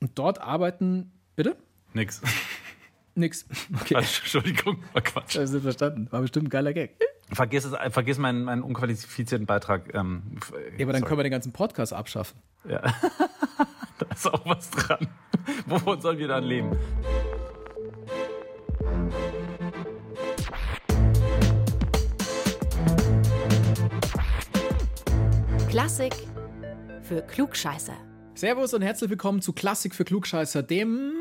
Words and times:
Und 0.00 0.18
dort 0.18 0.40
arbeiten, 0.40 1.12
bitte? 1.36 1.56
Nix. 1.92 2.22
Nix. 3.14 3.44
Okay. 3.80 3.94
Entschuldigung, 3.96 4.82
war 4.92 5.02
Quatsch. 5.02 5.36
Das 5.36 5.50
ist 5.50 5.62
verstanden. 5.62 6.08
War 6.10 6.22
bestimmt 6.22 6.46
ein 6.46 6.50
geiler 6.50 6.72
Gag. 6.72 6.96
Vergiss, 7.32 7.64
es, 7.64 7.74
vergiss 7.92 8.18
meinen, 8.18 8.44
meinen 8.44 8.62
unqualifizierten 8.62 9.46
Beitrag. 9.46 9.94
Ähm, 9.94 10.22
ja, 10.76 10.84
aber 10.84 10.92
dann 10.92 11.00
sorry. 11.00 11.08
können 11.08 11.18
wir 11.18 11.24
den 11.24 11.32
ganzen 11.32 11.52
Podcast 11.52 11.92
abschaffen. 11.92 12.40
Ja. 12.68 12.80
da 13.98 14.06
ist 14.12 14.26
auch 14.26 14.44
was 14.46 14.70
dran. 14.70 15.06
Wovon 15.66 16.00
sollen 16.00 16.18
wir 16.18 16.28
dann 16.28 16.44
leben? 16.44 16.76
Klassik 25.68 26.14
für 27.02 27.22
Klugscheißer. 27.22 28.09
Servus 28.40 28.72
und 28.72 28.80
herzlich 28.80 29.10
willkommen 29.10 29.42
zu 29.42 29.52
Klassik 29.52 29.94
für 29.94 30.06
Klugscheißer, 30.06 30.62
dem 30.62 31.12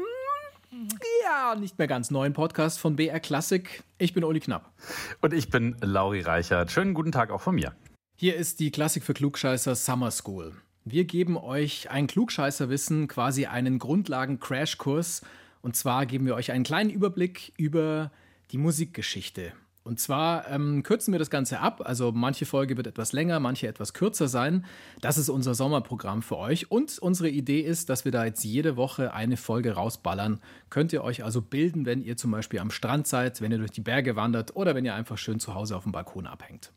ja 1.22 1.54
nicht 1.60 1.78
mehr 1.78 1.86
ganz 1.86 2.12
neuen 2.12 2.32
Podcast 2.32 2.80
von 2.80 2.96
BR 2.96 3.20
Klassik. 3.20 3.84
Ich 3.98 4.14
bin 4.14 4.24
Uli 4.24 4.40
Knapp. 4.40 4.72
Und 5.20 5.34
ich 5.34 5.50
bin 5.50 5.76
Lauri 5.82 6.22
Reichert. 6.22 6.72
Schönen 6.72 6.94
guten 6.94 7.12
Tag 7.12 7.32
auch 7.32 7.42
von 7.42 7.56
mir. 7.56 7.76
Hier 8.16 8.38
ist 8.38 8.62
die 8.62 8.72
Klassik 8.72 9.04
für 9.04 9.14
Klugscheißer 9.14 9.76
Summer 9.76 10.12
School. 10.12 10.54
Wir 10.86 11.04
geben 11.04 11.36
euch 11.36 11.92
ein 11.92 12.08
Klugscheißerwissen, 12.08 13.10
quasi 13.10 13.48
einen 13.48 13.80
Grundlagen-Crashkurs. 13.80 15.22
Und 15.62 15.76
zwar 15.76 16.06
geben 16.06 16.26
wir 16.26 16.36
euch 16.36 16.54
einen 16.54 16.64
kleinen 16.64 16.90
Überblick 16.90 17.52
über 17.58 18.14
die 18.52 18.58
Musikgeschichte. 18.58 19.52
Und 19.90 20.00
zwar 20.00 20.48
ähm, 20.48 20.84
kürzen 20.84 21.12
wir 21.12 21.18
das 21.18 21.32
Ganze 21.32 21.62
ab. 21.62 21.82
Also 21.84 22.12
manche 22.12 22.46
Folge 22.46 22.78
wird 22.78 22.86
etwas 22.86 23.12
länger, 23.12 23.40
manche 23.40 23.68
etwas 23.68 23.96
kürzer 23.96 24.28
sein. 24.28 24.64
Das 25.02 25.18
ist 25.18 25.30
unser 25.30 25.56
Sommerprogramm 25.56 26.22
für 26.22 26.38
euch. 26.38 26.70
Und 26.70 27.00
unsere 27.00 27.28
Idee 27.28 27.62
ist, 27.62 27.90
dass 27.90 28.06
wir 28.06 28.12
da 28.12 28.24
jetzt 28.24 28.44
jede 28.44 28.78
Woche 28.78 29.16
eine 29.16 29.36
Folge 29.36 29.72
rausballern. 29.72 30.42
Könnt 30.70 30.94
ihr 30.94 31.04
euch 31.04 31.24
also 31.24 31.42
bilden, 31.42 31.88
wenn 31.88 32.04
ihr 32.04 32.18
zum 32.18 32.30
Beispiel 32.30 32.60
am 32.60 32.70
Strand 32.70 33.08
seid, 33.08 33.42
wenn 33.42 33.52
ihr 33.52 33.58
durch 33.58 33.72
die 33.72 33.82
Berge 33.82 34.16
wandert 34.16 34.56
oder 34.56 34.76
wenn 34.76 34.86
ihr 34.86 34.94
einfach 34.94 35.18
schön 35.18 35.40
zu 35.40 35.56
Hause 35.56 35.76
auf 35.76 35.82
dem 35.82 35.92
Balkon 35.92 36.28
abhängt. 36.28 36.72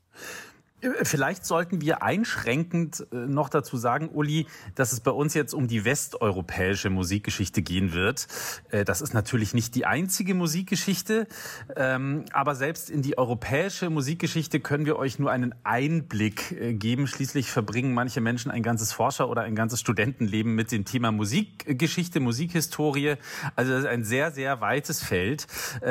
Vielleicht 1.02 1.47
sollten 1.47 1.80
wir 1.80 2.02
einschränkend 2.02 3.06
äh, 3.12 3.16
noch 3.16 3.48
dazu 3.48 3.77
sagen, 3.77 4.08
Uli, 4.08 4.47
dass 4.75 4.92
es 4.92 4.98
bei 4.98 5.12
uns 5.12 5.33
jetzt 5.33 5.55
um 5.55 5.69
die 5.69 5.84
westeuropäische 5.84 6.91
Musikgeschichte 6.91 7.62
gehen 7.62 7.92
wird. 7.92 8.27
Äh, 8.70 8.84
das 8.84 9.00
ist 9.00 9.14
natürlich 9.14 9.55
nicht 9.55 9.77
die 9.77 9.86
einzige 9.86 10.34
Musikgeschichte, 10.34 11.28
ähm, 11.77 12.25
aber 12.33 12.56
selbst 12.56 12.91
in 12.91 13.00
die 13.00 13.16
europäische 13.16 13.91
Musikgeschichte 13.91 14.58
können 14.58 14.84
wir 14.84 14.97
euch 14.97 15.20
nur 15.20 15.30
einen 15.30 15.55
Einblick 15.62 16.50
äh, 16.50 16.75
geben. 16.75 17.06
Schließlich 17.06 17.48
verbringen 17.48 17.94
manche 17.94 18.20
Menschen 18.20 18.50
ein 18.50 18.64
ganzes 18.64 18.92
Forscher- 18.92 19.28
oder 19.28 19.42
ein 19.42 19.55
ganzes 19.55 19.78
Studentenleben 19.78 20.56
mit 20.56 20.72
dem 20.72 20.84
Thema 20.84 21.12
Musikgeschichte, 21.12 22.19
Musikhistorie. 22.19 23.14
Also 23.55 23.70
das 23.70 23.83
ist 23.83 23.88
ein 23.88 24.03
sehr, 24.03 24.33
sehr 24.33 24.60
weites 24.60 25.03
Feld. 25.03 25.47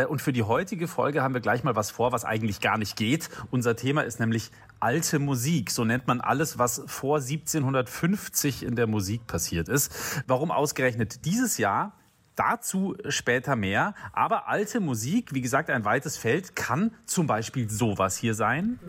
Und 0.10 0.22
für 0.22 0.34
die 0.34 0.44
heutige 0.44 0.88
Folge 0.88 1.22
haben 1.22 1.34
wir 1.34 1.42
gleich 1.42 1.64
mal 1.64 1.76
was 1.76 1.92
vor, 1.92 2.12
was 2.12 2.26
eigentlich 2.26 2.62
gar 2.62 2.78
nicht 2.78 2.96
geht. 2.96 3.30
Unser 3.52 3.76
Thema 3.76 4.02
ist 4.02 4.20
nämlich 4.20 4.52
alte 4.82 5.20
Musik. 5.20 5.72
So 5.72 5.86
nennt 5.86 6.08
man 6.08 6.22
alles, 6.22 6.58
was 6.58 6.84
vor 6.88 7.18
1750 7.18 8.64
in 8.64 8.76
der 8.76 8.88
Musik 8.88 9.28
passiert 9.28 9.70
ist. 9.70 10.24
Warum 10.28 10.52
ausgerechnet 10.52 11.26
dieses 11.26 11.58
Jahr? 11.58 11.94
Dazu 12.36 12.96
später 13.10 13.56
mehr. 13.56 13.94
Aber 14.14 14.48
alte 14.48 14.80
Musik, 14.80 15.34
wie 15.34 15.42
gesagt, 15.42 15.70
ein 15.70 15.86
weites 15.86 16.18
Feld, 16.18 16.56
kann 16.56 16.92
zum 17.06 17.28
Beispiel 17.28 17.70
sowas 17.70 18.18
hier 18.18 18.34
sein. 18.34 18.80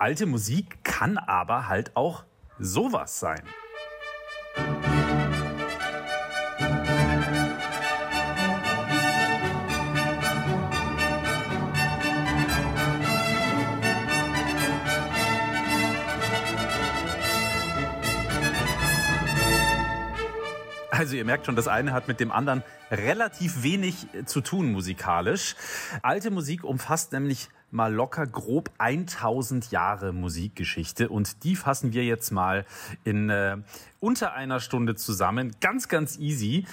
Alte 0.00 0.26
Musik 0.26 0.84
kann 0.84 1.18
aber 1.18 1.66
halt 1.66 1.96
auch 1.96 2.22
sowas 2.60 3.18
sein. 3.18 3.42
Merkt 21.28 21.44
schon, 21.44 21.56
das 21.56 21.68
eine 21.68 21.92
hat 21.92 22.08
mit 22.08 22.20
dem 22.20 22.32
anderen 22.32 22.62
relativ 22.90 23.62
wenig 23.62 24.06
zu 24.24 24.40
tun 24.40 24.72
musikalisch. 24.72 25.56
Alte 26.00 26.30
Musik 26.30 26.64
umfasst 26.64 27.12
nämlich 27.12 27.50
mal 27.70 27.92
locker 27.92 28.26
grob 28.26 28.70
1000 28.78 29.70
Jahre 29.70 30.14
Musikgeschichte 30.14 31.10
und 31.10 31.44
die 31.44 31.54
fassen 31.54 31.92
wir 31.92 32.02
jetzt 32.02 32.30
mal 32.30 32.64
in 33.04 33.28
äh, 33.28 33.58
unter 34.00 34.32
einer 34.32 34.58
Stunde 34.60 34.94
zusammen. 34.94 35.54
Ganz, 35.60 35.88
ganz 35.88 36.18
easy. 36.18 36.64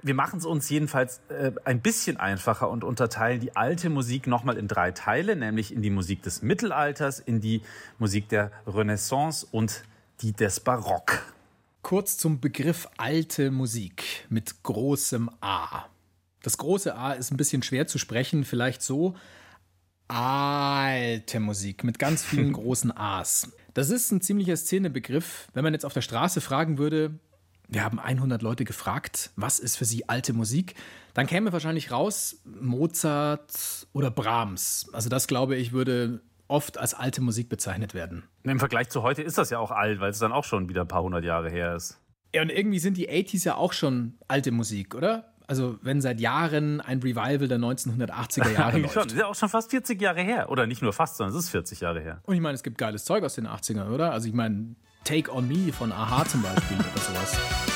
Wir 0.00 0.14
machen 0.14 0.38
es 0.38 0.46
uns 0.46 0.70
jedenfalls 0.70 1.20
äh, 1.28 1.50
ein 1.64 1.80
bisschen 1.80 2.18
einfacher 2.18 2.70
und 2.70 2.84
unterteilen 2.84 3.40
die 3.40 3.56
alte 3.56 3.90
Musik 3.90 4.28
nochmal 4.28 4.58
in 4.58 4.68
drei 4.68 4.92
Teile, 4.92 5.34
nämlich 5.34 5.74
in 5.74 5.82
die 5.82 5.90
Musik 5.90 6.22
des 6.22 6.40
Mittelalters, 6.40 7.18
in 7.18 7.40
die 7.40 7.62
Musik 7.98 8.28
der 8.28 8.52
Renaissance 8.64 9.44
und 9.50 9.82
die 10.20 10.32
des 10.32 10.60
Barock. 10.60 11.33
Kurz 11.84 12.16
zum 12.16 12.40
Begriff 12.40 12.88
alte 12.96 13.50
Musik 13.50 14.24
mit 14.30 14.62
großem 14.62 15.28
A. 15.42 15.84
Das 16.42 16.56
große 16.56 16.96
A 16.96 17.12
ist 17.12 17.30
ein 17.30 17.36
bisschen 17.36 17.62
schwer 17.62 17.86
zu 17.86 17.98
sprechen, 17.98 18.44
vielleicht 18.44 18.80
so 18.80 19.16
alte 20.08 21.40
Musik 21.40 21.84
mit 21.84 21.98
ganz 21.98 22.24
vielen 22.24 22.52
großen 22.54 22.90
A's. 22.96 23.52
Das 23.74 23.90
ist 23.90 24.10
ein 24.12 24.22
ziemlicher 24.22 24.56
Szenebegriff. 24.56 25.48
Wenn 25.52 25.62
man 25.62 25.74
jetzt 25.74 25.84
auf 25.84 25.92
der 25.92 26.00
Straße 26.00 26.40
fragen 26.40 26.78
würde, 26.78 27.18
wir 27.68 27.84
haben 27.84 28.00
100 28.00 28.40
Leute 28.40 28.64
gefragt, 28.64 29.32
was 29.36 29.58
ist 29.58 29.76
für 29.76 29.84
sie 29.84 30.08
alte 30.08 30.32
Musik, 30.32 30.76
dann 31.12 31.26
käme 31.26 31.52
wahrscheinlich 31.52 31.90
raus 31.90 32.38
Mozart 32.46 33.86
oder 33.92 34.10
Brahms. 34.10 34.86
Also 34.94 35.10
das 35.10 35.26
glaube 35.26 35.56
ich 35.56 35.72
würde 35.72 36.22
oft 36.48 36.78
als 36.78 36.94
alte 36.94 37.20
Musik 37.20 37.48
bezeichnet 37.48 37.94
werden. 37.94 38.24
Im 38.42 38.58
Vergleich 38.58 38.90
zu 38.90 39.02
heute 39.02 39.22
ist 39.22 39.38
das 39.38 39.50
ja 39.50 39.58
auch 39.58 39.70
alt, 39.70 40.00
weil 40.00 40.10
es 40.10 40.18
dann 40.18 40.32
auch 40.32 40.44
schon 40.44 40.68
wieder 40.68 40.82
ein 40.82 40.88
paar 40.88 41.02
hundert 41.02 41.24
Jahre 41.24 41.50
her 41.50 41.74
ist. 41.74 42.00
Ja, 42.34 42.42
und 42.42 42.50
irgendwie 42.50 42.78
sind 42.78 42.96
die 42.96 43.08
80s 43.08 43.44
ja 43.44 43.54
auch 43.54 43.72
schon 43.72 44.18
alte 44.28 44.50
Musik, 44.50 44.94
oder? 44.94 45.34
also 45.46 45.78
wenn 45.82 46.00
seit 46.00 46.20
Jahren 46.20 46.80
ein 46.80 47.00
Revival 47.00 47.48
der 47.48 47.58
1980er 47.58 48.50
Jahre 48.54 48.78
läuft. 48.78 48.94
Schon, 48.94 49.06
ist 49.06 49.16
ja 49.16 49.26
auch 49.26 49.34
schon 49.34 49.48
fast 49.48 49.70
40 49.70 50.00
Jahre 50.00 50.22
her. 50.22 50.50
Oder 50.50 50.66
nicht 50.66 50.82
nur 50.82 50.92
fast, 50.92 51.16
sondern 51.16 51.36
es 51.36 51.44
ist 51.44 51.50
40 51.50 51.80
Jahre 51.80 52.00
her. 52.00 52.20
Und 52.24 52.34
ich 52.34 52.40
meine, 52.40 52.54
es 52.54 52.62
gibt 52.62 52.78
geiles 52.78 53.04
Zeug 53.04 53.24
aus 53.24 53.34
den 53.34 53.46
80ern, 53.46 53.90
oder? 53.90 54.12
Also 54.12 54.28
ich 54.28 54.34
meine, 54.34 54.76
Take 55.04 55.32
On 55.32 55.46
Me 55.46 55.72
von 55.72 55.92
Aha 55.92 56.24
zum 56.24 56.42
Beispiel 56.42 56.78
oder 56.78 57.00
sowas. 57.00 57.73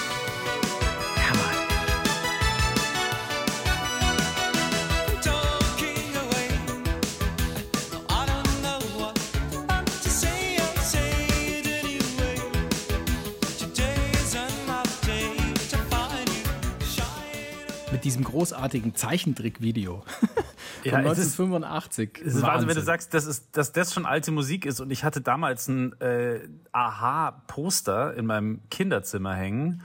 Mit 17.99 18.05
diesem 18.05 18.23
großartigen 18.23 18.95
Zeichentrick-Video. 18.95 20.05
Ja, 20.85 20.95
1985. 20.99 22.23
Es 22.25 22.37
ist 22.37 22.45
also, 22.45 22.69
wenn 22.69 22.75
du 22.77 22.83
sagst, 22.83 23.13
dass, 23.13 23.27
ist, 23.27 23.49
dass 23.57 23.73
das 23.73 23.93
schon 23.93 24.07
alte 24.07 24.31
Musik 24.31 24.65
ist 24.65 24.81
und 24.81 24.93
ich 24.93 25.03
hatte 25.03 25.21
damals 25.21 25.67
ein 25.67 26.01
äh, 26.01 26.39
Aha-Poster 26.71 28.15
in 28.15 28.27
meinem 28.27 28.61
Kinderzimmer 28.71 29.35
hängen, 29.35 29.83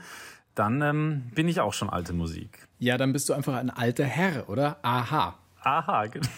dann 0.54 0.82
ähm, 0.82 1.22
bin 1.34 1.48
ich 1.48 1.60
auch 1.60 1.72
schon 1.72 1.90
alte 1.90 2.12
Musik. 2.12 2.68
Ja, 2.78 2.96
dann 2.96 3.12
bist 3.12 3.28
du 3.28 3.32
einfach 3.32 3.54
ein 3.54 3.70
alter 3.70 4.04
Herr, 4.04 4.48
oder? 4.48 4.76
Aha. 4.82 5.34
Aha, 5.62 6.06
genau. 6.06 6.28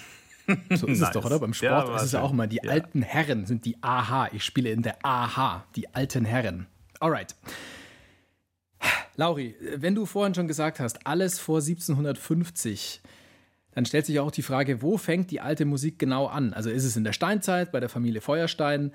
So 0.71 0.87
ist 0.87 1.01
nice. 1.01 1.09
es 1.09 1.11
doch, 1.13 1.25
oder? 1.27 1.39
Beim 1.39 1.53
Sport 1.53 1.89
ja, 1.89 1.97
ist 1.97 2.03
es 2.03 2.13
ja 2.13 2.23
auch 2.23 2.33
mal, 2.33 2.49
die 2.49 2.61
ja. 2.63 2.71
alten 2.71 3.03
Herren 3.03 3.45
sind 3.45 3.67
die 3.67 3.77
Aha. 3.83 4.29
Ich 4.33 4.43
spiele 4.43 4.71
in 4.71 4.81
der 4.81 4.97
Aha, 5.03 5.65
die 5.77 5.95
alten 5.95 6.25
Herren. 6.25 6.67
Alright. 6.99 7.35
Lauri, 9.17 9.57
wenn 9.77 9.95
du 9.95 10.07
vorhin 10.07 10.35
schon 10.35 10.49
gesagt 10.49 10.81
hast, 10.81 11.07
alles 11.07 11.39
vor 11.39 11.59
1750, 11.59 13.01
dann 13.73 13.87
stellt 13.87 14.07
sich 14.07 14.21
auch 14.21 14.31
die 14.31 14.43
Frage, 14.43 14.83
wo 14.83 14.97
fängt 14.97 15.31
die 15.31 15.41
alte 15.41 15.65
Musik 15.65 15.99
genau 15.99 16.27
an? 16.27 16.53
Also 16.53 16.71
ist 16.71 16.85
es 16.85 16.97
in 16.97 17.05
der 17.05 17.13
Steinzeit, 17.13 17.73
bei 17.73 17.81
der 17.81 17.89
Familie 17.89 18.21
Feuerstein? 18.21 18.93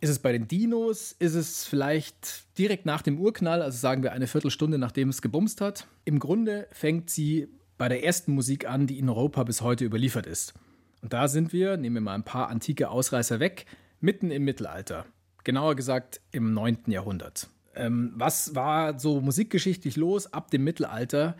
Ist 0.00 0.10
es 0.10 0.18
bei 0.18 0.32
den 0.32 0.48
Dinos? 0.48 1.12
Ist 1.12 1.34
es 1.34 1.64
vielleicht 1.64 2.56
direkt 2.56 2.86
nach 2.86 3.02
dem 3.02 3.18
Urknall, 3.20 3.62
also 3.62 3.76
sagen 3.76 4.02
wir 4.02 4.12
eine 4.12 4.26
Viertelstunde 4.26 4.78
nachdem 4.78 5.08
es 5.08 5.22
gebumst 5.22 5.60
hat? 5.60 5.86
Im 6.04 6.18
Grunde 6.18 6.68
fängt 6.72 7.10
sie 7.10 7.48
bei 7.78 7.88
der 7.88 8.04
ersten 8.04 8.32
Musik 8.32 8.68
an, 8.68 8.86
die 8.86 8.98
in 8.98 9.08
Europa 9.08 9.44
bis 9.44 9.60
heute 9.60 9.84
überliefert 9.84 10.26
ist. 10.26 10.54
Und 11.02 11.12
da 11.12 11.28
sind 11.28 11.52
wir, 11.52 11.76
nehmen 11.76 11.96
wir 11.96 12.00
mal 12.00 12.14
ein 12.14 12.24
paar 12.24 12.48
antike 12.48 12.90
Ausreißer 12.90 13.38
weg, 13.38 13.66
mitten 14.00 14.30
im 14.30 14.44
Mittelalter 14.44 15.04
genauer 15.48 15.76
gesagt 15.76 16.20
im 16.30 16.52
9. 16.52 16.80
Jahrhundert. 16.88 17.48
Ähm, 17.78 18.12
was 18.16 18.54
war 18.56 18.98
so 18.98 19.20
musikgeschichtlich 19.20 19.96
los 19.96 20.32
ab 20.32 20.50
dem 20.50 20.64
Mittelalter? 20.64 21.36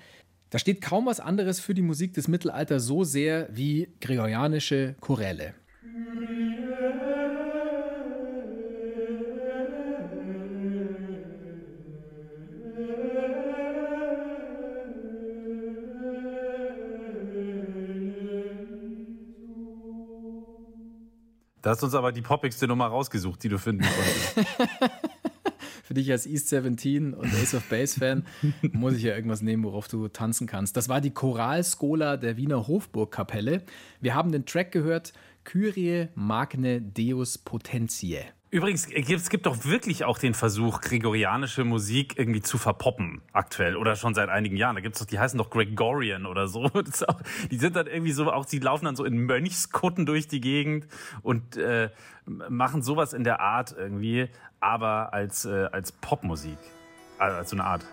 Da 0.50 0.58
steht 0.58 0.80
kaum 0.80 1.06
was 1.06 1.20
anderes 1.20 1.60
für 1.60 1.74
die 1.74 1.82
Musik 1.82 2.14
des 2.14 2.28
Mittelalters 2.28 2.84
so 2.84 3.04
sehr 3.04 3.48
wie 3.50 3.88
gregorianische 4.00 4.94
Choräle. 5.00 5.54
Da 21.60 21.70
hast 21.70 21.82
du 21.82 21.86
uns 21.86 21.94
aber 21.94 22.12
die 22.12 22.22
poppigste 22.22 22.68
Nummer 22.68 22.86
rausgesucht, 22.86 23.42
die 23.42 23.48
du 23.48 23.58
finden 23.58 23.84
konntest. 23.84 24.48
Für 25.88 25.94
dich 25.94 26.10
als 26.10 26.26
East 26.26 26.50
17 26.50 27.14
und 27.14 27.32
Ace 27.32 27.54
of 27.54 27.66
Base 27.70 27.98
Fan 27.98 28.26
muss 28.72 28.92
ich 28.92 29.04
ja 29.04 29.14
irgendwas 29.14 29.40
nehmen, 29.40 29.64
worauf 29.64 29.88
du 29.88 30.08
tanzen 30.08 30.46
kannst. 30.46 30.76
Das 30.76 30.90
war 30.90 31.00
die 31.00 31.12
Choralskola 31.14 32.18
der 32.18 32.36
Wiener 32.36 32.68
Hofburgkapelle. 32.68 33.62
Wir 33.98 34.14
haben 34.14 34.30
den 34.30 34.44
Track 34.44 34.70
gehört, 34.70 35.14
Kyrie 35.44 36.08
Magne 36.14 36.82
Deus 36.82 37.38
Potentiae. 37.38 38.26
Übrigens, 38.50 38.86
es 38.90 39.28
gibt 39.28 39.44
doch 39.44 39.66
wirklich 39.66 40.04
auch 40.04 40.18
den 40.18 40.32
Versuch, 40.32 40.80
gregorianische 40.80 41.64
Musik 41.64 42.18
irgendwie 42.18 42.40
zu 42.40 42.56
verpoppen, 42.56 43.20
aktuell 43.34 43.76
oder 43.76 43.94
schon 43.94 44.14
seit 44.14 44.30
einigen 44.30 44.56
Jahren. 44.56 44.74
Da 44.74 44.80
gibt's 44.80 44.98
doch, 45.00 45.06
die 45.06 45.18
heißen 45.18 45.36
doch 45.36 45.50
Gregorian 45.50 46.24
oder 46.24 46.48
so. 46.48 46.64
Auch, 47.08 47.20
die 47.50 47.58
sind 47.58 47.76
dann 47.76 47.86
irgendwie 47.86 48.12
so, 48.12 48.32
auch 48.32 48.46
die 48.46 48.58
laufen 48.58 48.86
dann 48.86 48.96
so 48.96 49.04
in 49.04 49.18
Mönchskutten 49.18 50.06
durch 50.06 50.28
die 50.28 50.40
Gegend 50.40 50.86
und 51.22 51.58
äh, 51.58 51.90
machen 52.24 52.82
sowas 52.82 53.12
in 53.12 53.22
der 53.22 53.40
Art 53.40 53.74
irgendwie, 53.76 54.28
aber 54.60 55.12
als, 55.12 55.44
äh, 55.44 55.68
als 55.72 55.92
Popmusik. 55.92 56.58
Also 57.18 57.36
als 57.36 57.50
so 57.50 57.56
eine 57.56 57.64
Art. 57.64 57.84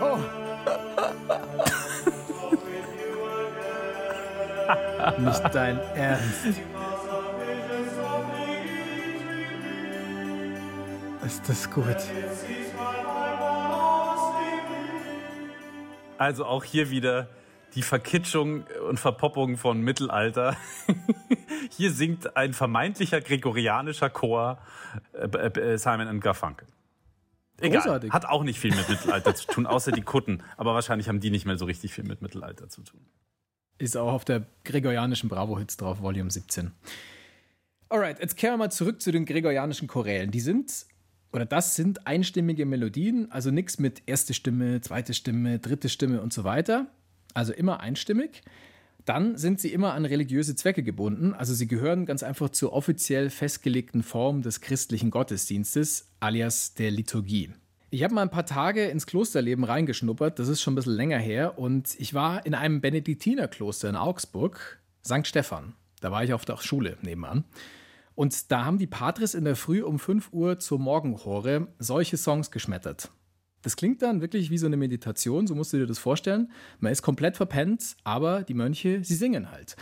Oh. 0.00 0.18
Nicht 5.18 5.54
dein 5.54 5.78
Ernst. 5.94 6.46
Ist 11.24 11.48
das 11.48 11.70
gut? 11.70 11.96
Also 16.18 16.44
auch 16.44 16.64
hier 16.64 16.90
wieder 16.90 17.28
die 17.74 17.82
Verkitschung 17.82 18.64
und 18.88 18.98
Verpoppung 19.00 19.56
von 19.56 19.80
Mittelalter. 19.80 20.56
hier 21.70 21.90
singt 21.90 22.36
ein 22.36 22.52
vermeintlicher 22.52 23.20
gregorianischer 23.20 24.10
Chor 24.10 24.58
äh, 25.12 25.26
äh, 25.26 25.76
Simon 25.76 26.20
Garfunkel. 26.20 26.68
Egal, 27.60 27.82
Großartig. 27.82 28.12
hat 28.12 28.26
auch 28.26 28.42
nicht 28.42 28.58
viel 28.58 28.74
mit 28.74 28.88
Mittelalter 28.88 29.34
zu 29.34 29.46
tun, 29.46 29.66
außer 29.66 29.92
die 29.92 30.02
Kutten. 30.02 30.42
Aber 30.56 30.74
wahrscheinlich 30.74 31.08
haben 31.08 31.20
die 31.20 31.30
nicht 31.30 31.46
mehr 31.46 31.56
so 31.56 31.64
richtig 31.64 31.92
viel 31.94 32.04
mit 32.04 32.20
Mittelalter 32.20 32.68
zu 32.68 32.82
tun. 32.82 33.00
Ist 33.78 33.96
auch 33.96 34.12
auf 34.12 34.24
der 34.24 34.46
gregorianischen 34.64 35.28
Bravo-Hits 35.28 35.76
drauf, 35.76 36.00
Volume 36.00 36.30
17. 36.30 36.72
Alright, 37.88 38.18
jetzt 38.18 38.36
kehren 38.36 38.54
wir 38.54 38.58
mal 38.58 38.70
zurück 38.70 39.00
zu 39.00 39.12
den 39.12 39.24
gregorianischen 39.24 39.88
Chorälen. 39.88 40.30
Die 40.30 40.40
sind, 40.40 40.86
oder 41.32 41.44
das 41.44 41.76
sind 41.76 42.06
einstimmige 42.06 42.66
Melodien, 42.66 43.30
also 43.30 43.50
nichts 43.50 43.78
mit 43.78 44.02
erste 44.06 44.34
Stimme, 44.34 44.80
zweite 44.80 45.14
Stimme, 45.14 45.58
dritte 45.58 45.88
Stimme 45.88 46.22
und 46.22 46.32
so 46.32 46.44
weiter. 46.44 46.88
Also 47.34 47.52
immer 47.52 47.80
einstimmig. 47.80 48.42
Dann 49.04 49.36
sind 49.36 49.60
sie 49.60 49.72
immer 49.72 49.92
an 49.92 50.06
religiöse 50.06 50.56
Zwecke 50.56 50.82
gebunden, 50.82 51.34
also 51.34 51.52
sie 51.52 51.66
gehören 51.66 52.06
ganz 52.06 52.22
einfach 52.22 52.48
zur 52.48 52.72
offiziell 52.72 53.28
festgelegten 53.28 54.02
Form 54.02 54.40
des 54.40 54.62
christlichen 54.62 55.10
Gottesdienstes, 55.10 56.08
alias 56.20 56.72
der 56.72 56.90
Liturgie. 56.90 57.50
Ich 57.90 58.02
habe 58.02 58.14
mal 58.14 58.22
ein 58.22 58.30
paar 58.30 58.46
Tage 58.46 58.86
ins 58.86 59.06
Klosterleben 59.06 59.64
reingeschnuppert, 59.64 60.38
das 60.38 60.48
ist 60.48 60.62
schon 60.62 60.72
ein 60.72 60.76
bisschen 60.76 60.94
länger 60.94 61.18
her, 61.18 61.58
und 61.58 61.94
ich 62.00 62.14
war 62.14 62.46
in 62.46 62.54
einem 62.54 62.80
Benediktinerkloster 62.80 63.90
in 63.90 63.96
Augsburg, 63.96 64.80
St. 65.04 65.26
Stephan. 65.26 65.74
Da 66.00 66.10
war 66.10 66.24
ich 66.24 66.32
auf 66.32 66.44
der 66.44 66.56
Schule 66.56 66.96
nebenan. 67.02 67.44
Und 68.14 68.50
da 68.50 68.64
haben 68.64 68.78
die 68.78 68.86
Patres 68.86 69.34
in 69.34 69.44
der 69.44 69.56
Früh 69.56 69.82
um 69.82 69.98
5 69.98 70.32
Uhr 70.32 70.58
zur 70.58 70.78
Morgenchore 70.78 71.68
solche 71.78 72.16
Songs 72.16 72.50
geschmettert. 72.50 73.10
Das 73.64 73.76
klingt 73.76 74.02
dann 74.02 74.20
wirklich 74.20 74.50
wie 74.50 74.58
so 74.58 74.66
eine 74.66 74.76
Meditation, 74.76 75.46
so 75.46 75.54
musst 75.54 75.72
du 75.72 75.78
dir 75.78 75.86
das 75.86 75.98
vorstellen. 75.98 76.52
Man 76.80 76.92
ist 76.92 77.00
komplett 77.00 77.38
verpennt, 77.38 77.96
aber 78.04 78.42
die 78.42 78.52
Mönche, 78.52 79.02
sie 79.02 79.14
singen 79.14 79.50
halt. 79.50 79.74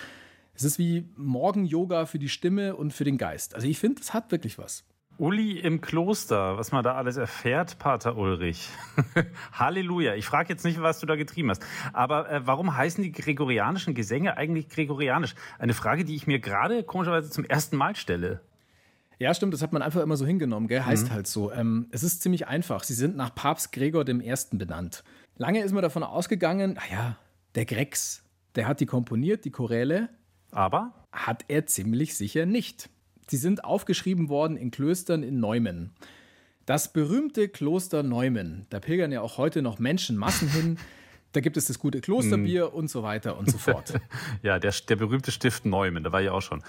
Es 0.54 0.62
ist 0.62 0.78
wie 0.78 1.08
Morgen-Yoga 1.16 2.06
für 2.06 2.20
die 2.20 2.28
Stimme 2.28 2.76
und 2.76 2.92
für 2.92 3.02
den 3.02 3.18
Geist. 3.18 3.56
Also 3.56 3.66
ich 3.66 3.80
finde, 3.80 4.00
es 4.00 4.14
hat 4.14 4.30
wirklich 4.30 4.56
was. 4.56 4.84
Uli 5.18 5.58
im 5.58 5.80
Kloster, 5.80 6.56
was 6.56 6.70
man 6.70 6.84
da 6.84 6.94
alles 6.94 7.16
erfährt, 7.16 7.80
Pater 7.80 8.16
Ulrich. 8.16 8.68
Halleluja. 9.52 10.14
Ich 10.14 10.26
frage 10.26 10.50
jetzt 10.50 10.64
nicht, 10.64 10.80
was 10.80 11.00
du 11.00 11.06
da 11.06 11.16
getrieben 11.16 11.50
hast. 11.50 11.64
Aber 11.92 12.30
äh, 12.30 12.46
warum 12.46 12.76
heißen 12.76 13.02
die 13.02 13.10
gregorianischen 13.10 13.94
Gesänge 13.94 14.36
eigentlich 14.36 14.68
gregorianisch? 14.68 15.34
Eine 15.58 15.74
Frage, 15.74 16.04
die 16.04 16.14
ich 16.14 16.28
mir 16.28 16.38
gerade 16.38 16.84
komischerweise 16.84 17.30
zum 17.30 17.44
ersten 17.44 17.76
Mal 17.76 17.96
stelle. 17.96 18.42
Ja, 19.22 19.32
stimmt, 19.32 19.54
das 19.54 19.62
hat 19.62 19.72
man 19.72 19.82
einfach 19.82 20.02
immer 20.02 20.16
so 20.16 20.26
hingenommen, 20.26 20.66
gell? 20.66 20.84
Heißt 20.84 21.06
mhm. 21.06 21.12
halt 21.12 21.28
so. 21.28 21.52
Ähm, 21.52 21.86
es 21.92 22.02
ist 22.02 22.22
ziemlich 22.22 22.48
einfach. 22.48 22.82
Sie 22.82 22.94
sind 22.94 23.16
nach 23.16 23.32
Papst 23.32 23.70
Gregor 23.70 24.04
I. 24.08 24.34
benannt. 24.50 25.04
Lange 25.36 25.62
ist 25.62 25.70
man 25.70 25.80
davon 25.80 26.02
ausgegangen, 26.02 26.72
naja, 26.72 27.16
der 27.54 27.64
Grex, 27.64 28.24
der 28.56 28.66
hat 28.66 28.80
die 28.80 28.86
komponiert, 28.86 29.44
die 29.44 29.52
Choräle. 29.52 30.08
Aber? 30.50 31.06
Hat 31.12 31.44
er 31.46 31.66
ziemlich 31.66 32.16
sicher 32.16 32.46
nicht. 32.46 32.90
Sie 33.28 33.36
sind 33.36 33.64
aufgeschrieben 33.64 34.28
worden 34.28 34.56
in 34.56 34.72
Klöstern 34.72 35.22
in 35.22 35.38
Neumen. 35.38 35.92
Das 36.66 36.92
berühmte 36.92 37.48
Kloster 37.48 38.02
Neumen, 38.02 38.66
da 38.70 38.80
pilgern 38.80 39.12
ja 39.12 39.20
auch 39.20 39.38
heute 39.38 39.62
noch 39.62 39.78
Menschenmassen 39.78 40.48
hin. 40.48 40.78
Da 41.32 41.40
gibt 41.40 41.56
es 41.56 41.66
das 41.66 41.78
gute 41.78 42.00
Klosterbier 42.00 42.66
mm. 42.66 42.74
und 42.74 42.88
so 42.88 43.02
weiter 43.02 43.38
und 43.38 43.50
so 43.50 43.58
fort. 43.58 43.94
ja, 44.42 44.58
der, 44.58 44.72
der 44.88 44.96
berühmte 44.96 45.32
Stift 45.32 45.64
Neumen, 45.64 46.04
da 46.04 46.12
war 46.12 46.22
ich 46.22 46.28
auch 46.28 46.42
schon. 46.42 46.62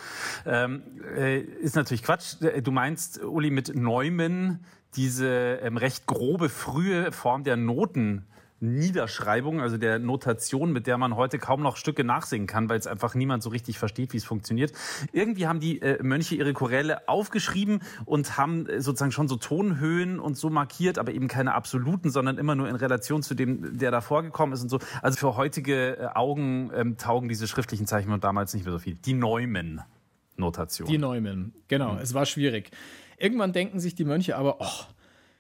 Ähm, 0.46 0.84
äh, 1.16 1.40
ist 1.40 1.76
natürlich 1.76 2.04
Quatsch. 2.04 2.36
Du 2.64 2.72
meinst, 2.72 3.22
Uli, 3.24 3.50
mit 3.50 3.76
Neumen 3.76 4.64
diese 4.96 5.60
ähm, 5.62 5.78
recht 5.78 6.06
grobe, 6.06 6.50
frühe 6.50 7.12
Form 7.12 7.44
der 7.44 7.58
Noten 7.58 8.26
Niederschreibung, 8.64 9.60
also 9.60 9.78
der 9.78 10.00
Notation, 10.00 10.72
mit 10.72 10.88
der 10.88 10.98
man 10.98 11.16
heute 11.16 11.38
kaum 11.38 11.62
noch 11.62 11.76
Stücke 11.76 12.04
nachsingen 12.04 12.48
kann, 12.48 12.70
weil 12.70 12.80
es 12.80 12.88
einfach 12.88 13.14
niemand 13.14 13.44
so 13.44 13.50
richtig 13.50 13.78
versteht, 13.78 14.14
wie 14.14 14.18
es 14.18 14.24
funktioniert. 14.24 14.72
Irgendwie 15.12 15.48
haben 15.48 15.60
die 15.60 15.82
äh, 15.82 16.02
Mönche 16.02 16.36
ihre 16.36 16.54
Choräle 16.54 17.08
aufgeschrieben 17.08 17.82
und 18.06 18.38
haben 18.38 18.66
äh, 18.68 18.82
sozusagen 18.82 19.12
schon 19.12 19.28
so 19.28 19.36
Tonhöhen 19.36 20.20
und 20.20 20.38
so 20.38 20.50
markiert, 20.50 20.98
aber 20.98 21.12
eben 21.12 21.28
keine 21.28 21.54
absoluten, 21.54 22.10
sondern 22.10 22.38
immer 22.38 22.56
nur 22.56 22.70
in 22.70 22.76
Relation 22.76 23.22
zu 23.22 23.36
dem, 23.36 23.78
der 23.78 23.92
da 23.92 24.00
vorgekommen 24.00 24.54
ist 24.54 24.64
und 24.64 24.70
so. 24.70 24.80
Also 25.02 25.18
für 25.18 25.36
heutige 25.36 25.98
äh, 25.98 26.06
Augen 26.14 26.72
ähm, 26.74 26.98
taugen 26.98 27.28
diese 27.28 27.48
schriftlichen 27.48 27.86
Zeichen 27.86 28.18
damals 28.22 28.54
nicht 28.54 28.64
mehr 28.64 28.72
so 28.72 28.80
viel. 28.80 28.96
Die 28.96 29.14
Neumann-Notation. 29.14 30.88
Die 30.88 30.98
Neumann, 30.98 31.54
genau. 31.68 31.94
Mhm. 31.94 32.00
Es 32.00 32.14
war 32.14 32.26
schwierig. 32.26 32.72
Irgendwann 33.18 33.52
denken 33.52 33.80
sich 33.80 33.94
die 33.96 34.06
Mönche 34.06 34.38
aber, 34.38 34.62
oh, 34.62 34.86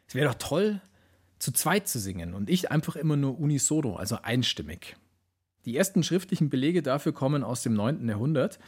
es 0.07 0.15
wäre 0.15 0.27
doch 0.27 0.35
toll, 0.35 0.81
zu 1.43 1.51
zweit 1.51 1.89
zu 1.89 1.99
singen 1.99 2.33
und 2.33 2.49
ich 2.49 2.71
einfach 2.71 2.95
immer 2.95 3.17
nur 3.17 3.37
unisono, 3.37 3.97
also 3.97 4.17
einstimmig. 4.21 4.95
Die 5.65 5.75
ersten 5.75 6.01
schriftlichen 6.01 6.49
Belege 6.49 6.81
dafür 6.81 7.13
kommen 7.13 7.43
aus 7.43 7.63
dem 7.63 7.73
9. 7.73 8.07
Jahrhundert. 8.07 8.59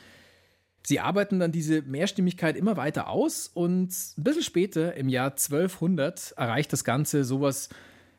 Sie 0.84 1.00
arbeiten 1.00 1.40
dann 1.40 1.54
diese 1.54 1.82
Mehrstimmigkeit 1.84 2.58
immer 2.58 2.76
weiter 2.76 3.08
aus 3.10 3.48
und 3.48 3.96
ein 4.18 4.24
bisschen 4.24 4.44
später, 4.44 4.94
im 4.96 5.08
Jahr 5.08 5.32
1200, 5.32 6.34
erreicht 6.36 6.74
das 6.74 6.84
Ganze 6.84 7.24
sowas 7.24 7.70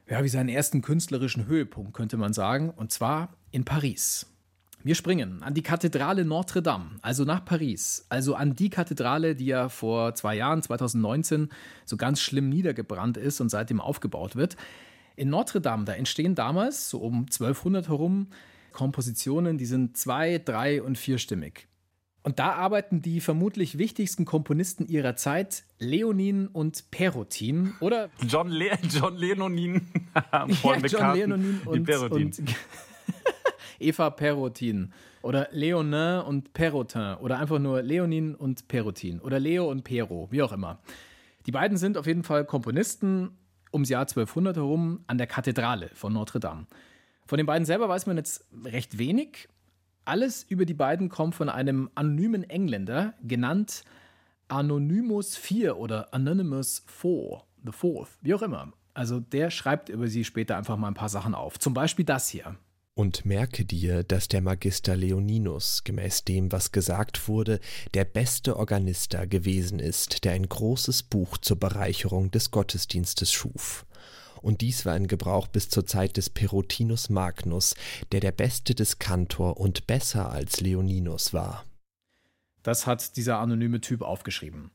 ja, 0.08 0.24
wie 0.24 0.28
seinen 0.28 0.48
ersten 0.48 0.80
künstlerischen 0.80 1.46
Höhepunkt, 1.46 1.92
könnte 1.92 2.16
man 2.16 2.32
sagen, 2.32 2.70
und 2.70 2.90
zwar 2.92 3.36
in 3.50 3.64
Paris. 3.64 4.26
Wir 4.86 4.94
springen 4.94 5.42
an 5.42 5.52
die 5.52 5.64
Kathedrale 5.64 6.24
Notre 6.24 6.62
Dame, 6.62 6.90
also 7.02 7.24
nach 7.24 7.44
Paris, 7.44 8.06
also 8.08 8.36
an 8.36 8.54
die 8.54 8.70
Kathedrale, 8.70 9.34
die 9.34 9.46
ja 9.46 9.68
vor 9.68 10.14
zwei 10.14 10.36
Jahren, 10.36 10.62
2019, 10.62 11.48
so 11.84 11.96
ganz 11.96 12.20
schlimm 12.20 12.48
niedergebrannt 12.48 13.16
ist 13.16 13.40
und 13.40 13.48
seitdem 13.48 13.80
aufgebaut 13.80 14.36
wird. 14.36 14.56
In 15.16 15.28
Notre 15.28 15.60
Dame, 15.60 15.86
da 15.86 15.92
entstehen 15.94 16.36
damals, 16.36 16.88
so 16.88 16.98
um 16.98 17.22
1200 17.22 17.88
herum, 17.88 18.28
Kompositionen, 18.70 19.58
die 19.58 19.66
sind 19.66 19.96
zwei-, 19.96 20.38
drei- 20.38 20.80
und 20.80 20.96
vierstimmig. 20.96 21.66
Und 22.22 22.38
da 22.38 22.52
arbeiten 22.52 23.02
die 23.02 23.20
vermutlich 23.20 23.78
wichtigsten 23.78 24.24
Komponisten 24.24 24.86
ihrer 24.86 25.16
Zeit, 25.16 25.64
Leonin 25.80 26.46
und 26.46 26.92
Perotin, 26.92 27.74
oder? 27.80 28.08
John, 28.20 28.50
Le 28.50 28.78
John 28.88 29.16
Lenonin. 29.16 29.88
ja, 30.32 30.46
John 30.46 31.16
Lenonin 31.16 31.60
und, 31.64 31.90
und 31.90 32.40
Eva 33.78 34.10
Perotin 34.10 34.92
oder 35.22 35.48
Leonin 35.50 36.20
und 36.20 36.52
Perotin 36.52 37.16
oder 37.20 37.38
einfach 37.38 37.58
nur 37.58 37.82
Leonin 37.82 38.34
und 38.34 38.68
Perotin 38.68 39.20
oder 39.20 39.40
Leo 39.40 39.70
und 39.70 39.84
Pero, 39.84 40.28
wie 40.30 40.42
auch 40.42 40.52
immer. 40.52 40.78
Die 41.46 41.52
beiden 41.52 41.76
sind 41.76 41.96
auf 41.96 42.06
jeden 42.06 42.24
Fall 42.24 42.44
Komponisten 42.44 43.36
ums 43.72 43.88
Jahr 43.88 44.02
1200 44.02 44.56
herum 44.56 45.04
an 45.06 45.18
der 45.18 45.26
Kathedrale 45.26 45.90
von 45.94 46.12
Notre 46.12 46.40
Dame. 46.40 46.66
Von 47.26 47.38
den 47.38 47.46
beiden 47.46 47.64
selber 47.64 47.88
weiß 47.88 48.06
man 48.06 48.16
jetzt 48.16 48.46
recht 48.64 48.98
wenig, 48.98 49.48
Alles 50.04 50.44
über 50.44 50.64
die 50.64 50.74
beiden 50.74 51.08
kommt 51.08 51.34
von 51.34 51.48
einem 51.48 51.90
anonymen 51.96 52.44
Engländer, 52.44 53.14
genannt 53.22 53.82
Anonymous 54.46 55.36
4 55.36 55.76
oder 55.76 56.14
Anonymous 56.14 56.84
4, 56.86 57.42
The 57.64 57.72
Fourth, 57.72 58.10
wie 58.22 58.34
auch 58.34 58.42
immer. 58.42 58.72
Also 58.94 59.18
der 59.18 59.50
schreibt 59.50 59.88
über 59.88 60.06
sie 60.06 60.24
später 60.24 60.56
einfach 60.56 60.76
mal 60.76 60.88
ein 60.88 60.94
paar 60.94 61.08
Sachen 61.08 61.34
auf. 61.34 61.58
Zum 61.58 61.74
Beispiel 61.74 62.04
das 62.04 62.28
hier. 62.28 62.56
Und 62.98 63.26
merke 63.26 63.66
dir, 63.66 64.04
dass 64.04 64.26
der 64.26 64.40
Magister 64.40 64.96
Leoninus, 64.96 65.84
gemäß 65.84 66.24
dem, 66.24 66.50
was 66.50 66.72
gesagt 66.72 67.28
wurde, 67.28 67.60
der 67.92 68.06
beste 68.06 68.56
Organister 68.56 69.26
gewesen 69.26 69.80
ist, 69.80 70.24
der 70.24 70.32
ein 70.32 70.48
großes 70.48 71.02
Buch 71.02 71.36
zur 71.36 71.60
Bereicherung 71.60 72.30
des 72.30 72.50
Gottesdienstes 72.50 73.30
schuf. 73.30 73.84
Und 74.40 74.62
dies 74.62 74.86
war 74.86 74.96
in 74.96 75.08
Gebrauch 75.08 75.46
bis 75.46 75.68
zur 75.68 75.84
Zeit 75.84 76.16
des 76.16 76.30
Perotinus 76.30 77.10
Magnus, 77.10 77.74
der 78.12 78.20
der 78.20 78.32
beste 78.32 78.74
des 78.74 78.98
Kantor 78.98 79.60
und 79.60 79.86
besser 79.86 80.30
als 80.30 80.62
Leoninus 80.62 81.34
war. 81.34 81.66
Das 82.62 82.86
hat 82.86 83.18
dieser 83.18 83.40
anonyme 83.40 83.82
Typ 83.82 84.00
aufgeschrieben. 84.00 84.70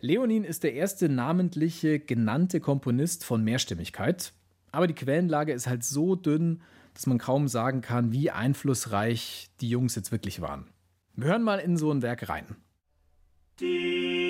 Leonin 0.00 0.44
ist 0.44 0.62
der 0.62 0.72
erste 0.72 1.10
namentliche 1.10 2.00
genannte 2.00 2.60
Komponist 2.60 3.26
von 3.26 3.44
Mehrstimmigkeit, 3.44 4.32
aber 4.70 4.86
die 4.86 4.94
Quellenlage 4.94 5.52
ist 5.52 5.66
halt 5.66 5.84
so 5.84 6.16
dünn, 6.16 6.62
dass 6.94 7.06
man 7.06 7.18
kaum 7.18 7.48
sagen 7.48 7.80
kann, 7.80 8.12
wie 8.12 8.30
einflussreich 8.30 9.50
die 9.60 9.68
Jungs 9.68 9.94
jetzt 9.94 10.12
wirklich 10.12 10.40
waren. 10.40 10.66
Wir 11.14 11.28
hören 11.28 11.42
mal 11.42 11.58
in 11.58 11.76
so 11.76 11.90
ein 11.90 12.02
Werk 12.02 12.28
rein. 12.28 12.56
Die 13.60 14.21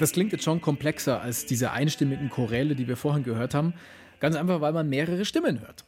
Das 0.00 0.12
klingt 0.12 0.32
jetzt 0.32 0.44
schon 0.44 0.62
komplexer 0.62 1.20
als 1.20 1.44
diese 1.44 1.72
einstimmigen 1.72 2.30
Choräle, 2.30 2.74
die 2.74 2.88
wir 2.88 2.96
vorhin 2.96 3.22
gehört 3.22 3.52
haben. 3.52 3.74
Ganz 4.18 4.34
einfach, 4.34 4.62
weil 4.62 4.72
man 4.72 4.88
mehrere 4.88 5.26
Stimmen 5.26 5.60
hört. 5.60 5.84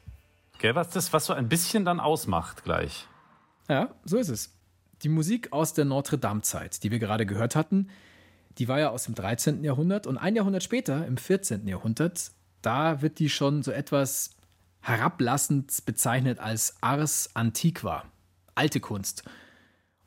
Gell, 0.59 0.75
was 0.75 0.90
das, 0.90 1.14
was 1.14 1.25
so 1.25 1.33
ein 1.33 1.49
bisschen 1.49 1.87
dann 1.87 1.99
ausmacht 1.99 2.62
gleich. 2.62 3.09
Ja, 3.71 3.95
so 4.04 4.19
ist 4.19 4.28
es. 4.28 4.54
Die 5.02 5.09
Musik 5.09 5.54
aus 5.54 5.73
der 5.73 5.87
Notre-Dame-Zeit, 5.87 6.83
die 6.83 6.90
wir 6.90 6.99
gerade 6.99 7.25
gehört 7.25 7.57
hatten, 7.57 7.88
die 8.59 8.69
war 8.69 8.78
ja 8.78 8.90
aus 8.90 9.04
dem 9.04 9.14
13. 9.14 9.64
Jahrhundert 9.64 10.07
und 10.07 10.19
ein 10.19 10.37
Jahrhundert 10.37 10.62
später, 10.62 11.07
im 11.07 11.16
14. 11.16 11.66
Jahrhundert, 11.66 12.33
da 12.61 13.00
wird 13.00 13.19
die 13.19 13.31
schon 13.31 13.62
so 13.62 13.71
etwas 13.71 14.37
herablassend 14.81 15.87
bezeichnet 15.87 16.38
als 16.38 16.76
Ars 16.83 17.31
Antiqua, 17.33 18.04
alte 18.54 18.81
Kunst. 18.81 19.25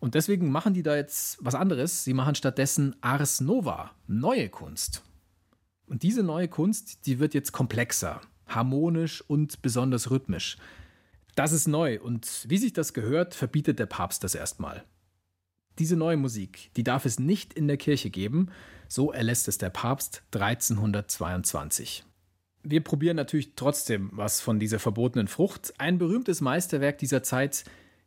Und 0.06 0.14
deswegen 0.14 0.52
machen 0.52 0.76
die 0.76 0.84
da 0.84 0.96
jetzt 0.96 1.40
was 1.42 1.56
anderes. 1.56 2.04
Sie 2.04 2.14
machen 2.14 2.36
stattdessen 2.36 2.96
Ars 3.02 3.42
Nova, 3.42 3.90
neue 4.06 4.50
Kunst. 4.50 5.02
Und 5.88 6.04
diese 6.04 6.22
neue 6.22 6.48
Kunst, 6.48 7.08
die 7.08 7.18
wird 7.18 7.34
jetzt 7.34 7.54
komplexer, 7.54 8.22
harmonisch 8.46 9.24
und 9.28 9.64
besonders 9.64 10.12
rhythmisch. 10.12 10.58
Das 11.34 11.52
ist 11.52 11.66
neu 11.66 12.00
und 12.00 12.46
wie 12.48 12.60
sich 12.60 12.72
das 12.72 12.94
gehört, 12.94 13.34
verbietet 13.34 13.80
der 13.80 13.88
Papst 13.88 14.24
das 14.24 14.36
erstmal. 14.36 14.84
Diese 15.80 15.96
neue 15.96 16.18
Musik, 16.18 16.70
die 16.76 16.84
darf 16.84 17.06
es 17.06 17.18
nicht 17.18 17.56
in 17.56 17.68
der 17.68 17.78
Kirche 17.78 18.12
geben, 18.12 18.50
so 18.88 19.12
erlässt 19.12 19.48
es 19.48 19.58
der 19.58 19.72
Papst 19.72 20.22
1322. 20.36 22.06
Wir 22.62 22.84
probieren 22.84 23.16
natürlich 23.16 23.56
trotzdem 23.56 24.12
was 24.14 24.40
von 24.40 24.60
dieser 24.60 24.78
verbotenen 24.78 25.28
Frucht. 25.28 25.74
Ein 25.80 25.98
berühmtes 25.98 26.42
Meisterwerk 26.42 27.00
dieser 27.00 27.24
Zeit 27.24 27.64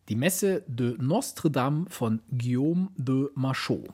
die 0.09 0.17
Messe 0.17 0.65
de 0.69 0.97
Notre-Dame 0.99 1.87
von 1.89 2.21
Guillaume 2.33 2.89
de 2.97 3.31
Machaut. 3.35 3.89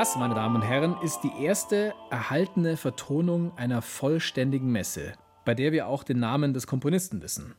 Das, 0.00 0.16
meine 0.16 0.34
Damen 0.34 0.56
und 0.56 0.62
Herren, 0.62 0.96
ist 1.02 1.20
die 1.20 1.44
erste 1.44 1.92
erhaltene 2.10 2.78
Vertonung 2.78 3.52
einer 3.58 3.82
vollständigen 3.82 4.72
Messe, 4.72 5.12
bei 5.44 5.54
der 5.54 5.72
wir 5.72 5.88
auch 5.88 6.04
den 6.04 6.18
Namen 6.18 6.54
des 6.54 6.66
Komponisten 6.66 7.20
wissen. 7.20 7.54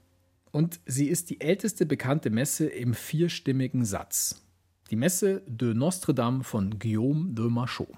Und 0.49 0.79
sie 0.87 1.07
ist 1.07 1.29
die 1.29 1.39
älteste 1.39 1.85
bekannte 1.85 2.31
Messe 2.31 2.65
im 2.65 2.95
vierstimmigen 2.95 3.85
Satz. 3.85 4.43
Die 4.89 4.95
Messe 4.95 5.43
de 5.45 5.75
Notre 5.75 6.15
Dame 6.15 6.43
von 6.43 6.79
Guillaume 6.79 7.31
de 7.35 7.47
Machaut. 7.47 7.93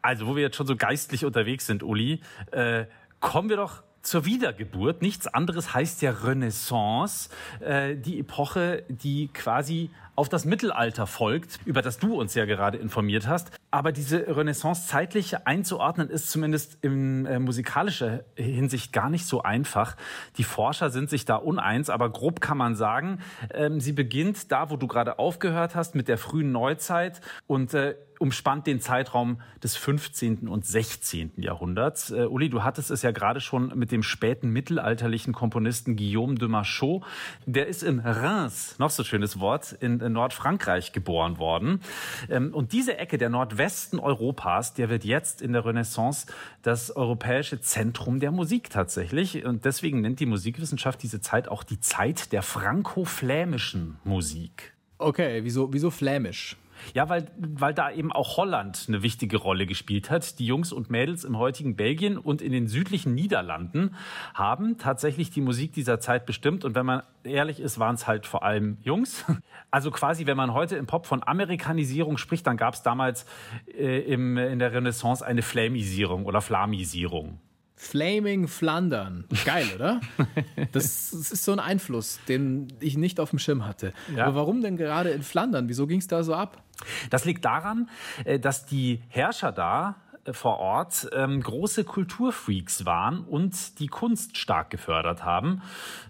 Also, 0.00 0.26
wo 0.26 0.36
wir 0.36 0.42
jetzt 0.44 0.56
schon 0.56 0.66
so 0.66 0.76
geistlich 0.76 1.26
unterwegs 1.26 1.66
sind, 1.66 1.82
Uli, 1.82 2.22
äh, 2.52 2.86
kommen 3.20 3.50
wir 3.50 3.56
doch 3.58 3.82
zur 4.06 4.24
Wiedergeburt. 4.24 5.02
Nichts 5.02 5.26
anderes 5.26 5.74
heißt 5.74 6.00
ja 6.00 6.12
Renaissance, 6.12 7.28
äh, 7.60 7.96
die 7.96 8.20
Epoche, 8.20 8.84
die 8.88 9.28
quasi 9.28 9.90
auf 10.14 10.28
das 10.28 10.44
Mittelalter 10.44 11.06
folgt, 11.06 11.58
über 11.66 11.82
das 11.82 11.98
du 11.98 12.18
uns 12.18 12.34
ja 12.34 12.46
gerade 12.46 12.78
informiert 12.78 13.26
hast. 13.26 13.50
Aber 13.76 13.92
diese 13.92 14.34
Renaissance 14.34 14.86
zeitlich 14.86 15.46
einzuordnen, 15.46 16.08
ist 16.08 16.30
zumindest 16.30 16.78
in 16.80 17.26
äh, 17.26 17.38
musikalischer 17.38 18.24
Hinsicht 18.34 18.90
gar 18.90 19.10
nicht 19.10 19.26
so 19.26 19.42
einfach. 19.42 19.96
Die 20.38 20.44
Forscher 20.44 20.88
sind 20.88 21.10
sich 21.10 21.26
da 21.26 21.36
uneins, 21.36 21.90
aber 21.90 22.08
grob 22.08 22.40
kann 22.40 22.56
man 22.56 22.74
sagen, 22.74 23.18
ähm, 23.52 23.78
sie 23.78 23.92
beginnt 23.92 24.50
da, 24.50 24.70
wo 24.70 24.78
du 24.78 24.86
gerade 24.86 25.18
aufgehört 25.18 25.74
hast, 25.74 25.94
mit 25.94 26.08
der 26.08 26.16
frühen 26.16 26.52
Neuzeit 26.52 27.20
und 27.46 27.74
äh, 27.74 27.96
umspannt 28.18 28.66
den 28.66 28.80
Zeitraum 28.80 29.40
des 29.62 29.76
15. 29.76 30.48
und 30.48 30.64
16. 30.64 31.32
Jahrhunderts. 31.36 32.10
Äh, 32.10 32.26
Uli, 32.26 32.48
du 32.48 32.62
hattest 32.62 32.90
es 32.90 33.02
ja 33.02 33.10
gerade 33.10 33.40
schon 33.40 33.76
mit 33.76 33.92
dem 33.92 34.02
späten 34.02 34.50
mittelalterlichen 34.50 35.32
Komponisten 35.32 35.96
Guillaume 35.96 36.36
de 36.36 36.48
Machaut. 36.48 37.02
Der 37.46 37.66
ist 37.66 37.82
in 37.82 38.00
Reims, 38.00 38.78
noch 38.78 38.90
so 38.90 39.04
schönes 39.04 39.40
Wort, 39.40 39.72
in 39.80 39.98
Nordfrankreich 39.98 40.92
geboren 40.92 41.38
worden. 41.38 41.80
Ähm, 42.28 42.54
und 42.54 42.72
diese 42.72 42.98
Ecke, 42.98 43.18
der 43.18 43.28
Nordwesten 43.28 43.98
Europas, 43.98 44.74
der 44.74 44.88
wird 44.88 45.04
jetzt 45.04 45.42
in 45.42 45.52
der 45.52 45.64
Renaissance 45.64 46.26
das 46.62 46.94
europäische 46.94 47.60
Zentrum 47.60 48.20
der 48.20 48.30
Musik 48.30 48.70
tatsächlich. 48.70 49.44
Und 49.44 49.64
deswegen 49.64 50.00
nennt 50.00 50.20
die 50.20 50.26
Musikwissenschaft 50.26 51.02
diese 51.02 51.20
Zeit 51.20 51.48
auch 51.48 51.62
die 51.62 51.80
Zeit 51.80 52.32
der 52.32 52.42
franco-flämischen 52.42 53.98
Musik. 54.04 54.72
Okay, 54.98 55.44
wieso, 55.44 55.72
wieso 55.72 55.90
flämisch? 55.90 56.56
Ja, 56.94 57.08
weil, 57.08 57.26
weil 57.36 57.74
da 57.74 57.90
eben 57.90 58.12
auch 58.12 58.36
Holland 58.36 58.86
eine 58.88 59.02
wichtige 59.02 59.36
Rolle 59.36 59.66
gespielt 59.66 60.10
hat. 60.10 60.38
Die 60.38 60.46
Jungs 60.46 60.72
und 60.72 60.90
Mädels 60.90 61.24
im 61.24 61.38
heutigen 61.38 61.76
Belgien 61.76 62.18
und 62.18 62.42
in 62.42 62.52
den 62.52 62.66
südlichen 62.66 63.14
Niederlanden 63.14 63.94
haben 64.34 64.78
tatsächlich 64.78 65.30
die 65.30 65.40
Musik 65.40 65.72
dieser 65.72 66.00
Zeit 66.00 66.26
bestimmt. 66.26 66.64
Und 66.64 66.74
wenn 66.74 66.86
man 66.86 67.02
ehrlich 67.24 67.60
ist, 67.60 67.78
waren 67.78 67.94
es 67.94 68.06
halt 68.06 68.26
vor 68.26 68.42
allem 68.42 68.78
Jungs. 68.82 69.24
Also 69.72 69.90
quasi, 69.90 70.26
wenn 70.26 70.36
man 70.36 70.54
heute 70.54 70.76
im 70.76 70.86
Pop 70.86 71.06
von 71.06 71.22
Amerikanisierung 71.26 72.16
spricht, 72.16 72.46
dann 72.46 72.56
gab 72.56 72.74
es 72.74 72.82
damals 72.82 73.26
äh, 73.66 73.98
im, 74.00 74.38
in 74.38 74.58
der 74.58 74.72
Renaissance 74.72 75.26
eine 75.26 75.42
Flamisierung 75.42 76.24
oder 76.24 76.40
Flamisierung. 76.40 77.40
Flaming 77.78 78.48
Flandern. 78.48 79.24
Geil, 79.44 79.66
oder? 79.74 80.00
Das, 80.72 81.12
ist 81.12 81.44
so 81.44 81.52
ein 81.52 81.60
Einfluss, 81.60 82.18
den 82.28 82.68
ich 82.80 82.96
nicht 82.96 83.20
auf 83.20 83.30
dem 83.30 83.38
Schirm 83.38 83.66
hatte. 83.66 83.92
Ja. 84.14 84.26
Aber 84.26 84.36
warum 84.36 84.62
denn 84.62 84.76
gerade 84.76 85.10
in 85.10 85.22
Flandern? 85.22 85.68
Wieso 85.68 85.86
ging 85.86 85.98
es 85.98 86.06
da 86.06 86.22
so 86.22 86.34
ab? 86.34 86.62
Das 87.10 87.24
liegt 87.24 87.44
daran, 87.44 87.88
äh, 88.24 88.38
dass 88.38 88.66
die 88.66 89.02
Herrscher 89.08 89.52
da 89.52 89.96
vor 90.32 90.58
Ort 90.58 91.08
ähm, 91.12 91.42
große 91.42 91.84
Kulturfreaks 91.84 92.84
waren 92.84 93.20
und 93.20 93.78
die 93.78 93.86
Kunst 93.86 94.36
stark 94.36 94.70
gefördert 94.70 95.24
haben. 95.24 95.62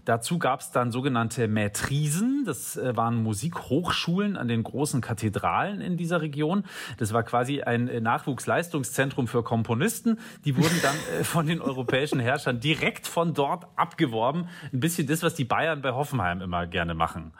Dazu 0.05 0.39
gab 0.39 0.61
es 0.61 0.71
dann 0.71 0.93
sogenannte 0.93 1.49
Maîtrisen, 1.49 2.45
das 2.47 2.77
äh, 2.77 2.97
waren 2.97 3.23
Musikhochschulen 3.23 4.37
an 4.37 4.49
den 4.49 4.63
großen 4.63 5.01
Kathedralen 5.01 5.81
in 5.81 5.97
dieser 5.97 6.21
Region. 6.21 6.65
Das 6.99 7.13
war 7.13 7.23
quasi 7.23 7.63
ein 7.63 7.89
äh, 7.89 8.01
Nachwuchsleistungszentrum 8.01 9.27
für 9.27 9.43
Komponisten. 9.43 10.19
Die 10.45 10.57
wurden 10.57 10.81
dann 10.83 10.97
äh, 11.19 11.25
von 11.25 11.47
den 11.47 11.61
europäischen 11.61 12.21
Herrschern 12.21 12.61
direkt 12.61 13.07
von 13.07 13.35
dort 13.35 13.67
abgeworben. 13.77 14.49
Ein 14.73 14.81
bisschen 14.81 15.07
das, 15.07 15.23
was 15.23 15.35
die 15.35 15.45
Bayern 15.45 15.83
bei 15.83 15.93
Hoffenheim 15.93 16.41
immer 16.41 16.67
gerne 16.67 16.95
machen. 16.95 17.33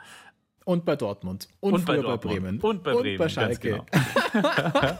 Und 0.67 0.83
bei 0.83 0.97
Dortmund. 0.97 1.47
Und, 1.61 1.75
und 1.75 1.85
bei, 1.85 2.01
bei, 2.01 2.17
Bremen. 2.17 2.59
Und 2.59 2.83
bei 2.83 2.91
Bremen. 2.91 3.11
Und 3.11 3.17
bei 3.19 3.29
Schalke. 3.29 3.85
Genau. 4.33 4.43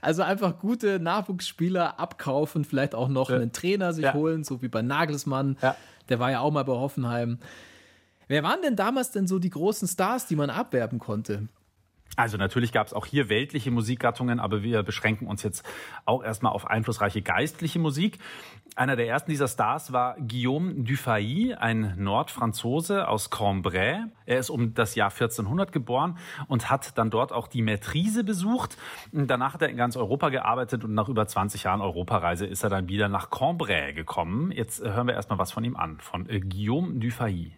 also 0.00 0.22
einfach 0.22 0.58
gute 0.58 0.98
Nachwuchsspieler 0.98 2.00
abkaufen, 2.00 2.64
vielleicht 2.64 2.94
auch 2.94 3.08
noch 3.08 3.28
ja. 3.28 3.36
einen 3.36 3.52
Trainer 3.52 3.92
sich 3.92 4.04
ja. 4.04 4.14
holen, 4.14 4.42
so 4.42 4.62
wie 4.62 4.68
bei 4.68 4.80
Nagelsmann. 4.80 5.58
Ja. 5.60 5.76
Der 6.08 6.20
war 6.20 6.30
ja 6.30 6.40
auch 6.40 6.52
mal 6.52 6.64
bei 6.64 6.72
Hoffenheim. 6.72 7.38
Wer 8.28 8.42
waren 8.42 8.62
denn 8.62 8.76
damals 8.76 9.10
denn 9.10 9.26
so 9.26 9.38
die 9.38 9.50
großen 9.50 9.86
Stars, 9.86 10.26
die 10.26 10.36
man 10.36 10.48
abwerben 10.48 11.00
konnte? 11.00 11.48
Also 12.16 12.38
natürlich 12.38 12.72
gab 12.72 12.86
es 12.86 12.92
auch 12.92 13.06
hier 13.06 13.28
weltliche 13.28 13.70
Musikgattungen, 13.70 14.40
aber 14.40 14.62
wir 14.62 14.82
beschränken 14.82 15.26
uns 15.26 15.42
jetzt 15.42 15.64
auch 16.06 16.24
erstmal 16.24 16.52
auf 16.52 16.66
einflussreiche 16.66 17.20
geistliche 17.22 17.78
Musik. 17.78 18.18
Einer 18.76 18.96
der 18.96 19.08
ersten 19.08 19.30
dieser 19.30 19.48
Stars 19.48 19.92
war 19.92 20.16
Guillaume 20.16 20.74
Dufay, 20.84 21.54
ein 21.54 21.94
Nordfranzose 21.98 23.08
aus 23.08 23.28
Cambrai. 23.28 24.04
Er 24.26 24.38
ist 24.38 24.48
um 24.48 24.74
das 24.74 24.94
Jahr 24.94 25.10
1400 25.10 25.72
geboren 25.72 26.18
und 26.46 26.70
hat 26.70 26.96
dann 26.96 27.10
dort 27.10 27.32
auch 27.32 27.48
die 27.48 27.62
Maîtrise 27.62 28.22
besucht. 28.22 28.78
Danach 29.12 29.54
hat 29.54 29.62
er 29.62 29.68
in 29.68 29.76
ganz 29.76 29.96
Europa 29.96 30.28
gearbeitet 30.28 30.84
und 30.84 30.94
nach 30.94 31.08
über 31.08 31.26
20 31.26 31.64
Jahren 31.64 31.80
Europareise 31.80 32.46
ist 32.46 32.62
er 32.62 32.70
dann 32.70 32.88
wieder 32.88 33.08
nach 33.08 33.30
Cambrai 33.30 33.92
gekommen. 33.92 34.52
Jetzt 34.52 34.82
hören 34.82 35.06
wir 35.06 35.14
erstmal 35.14 35.38
was 35.38 35.52
von 35.52 35.64
ihm 35.64 35.76
an, 35.76 35.98
von 36.00 36.26
Guillaume 36.26 36.94
Dufay. 36.94 37.52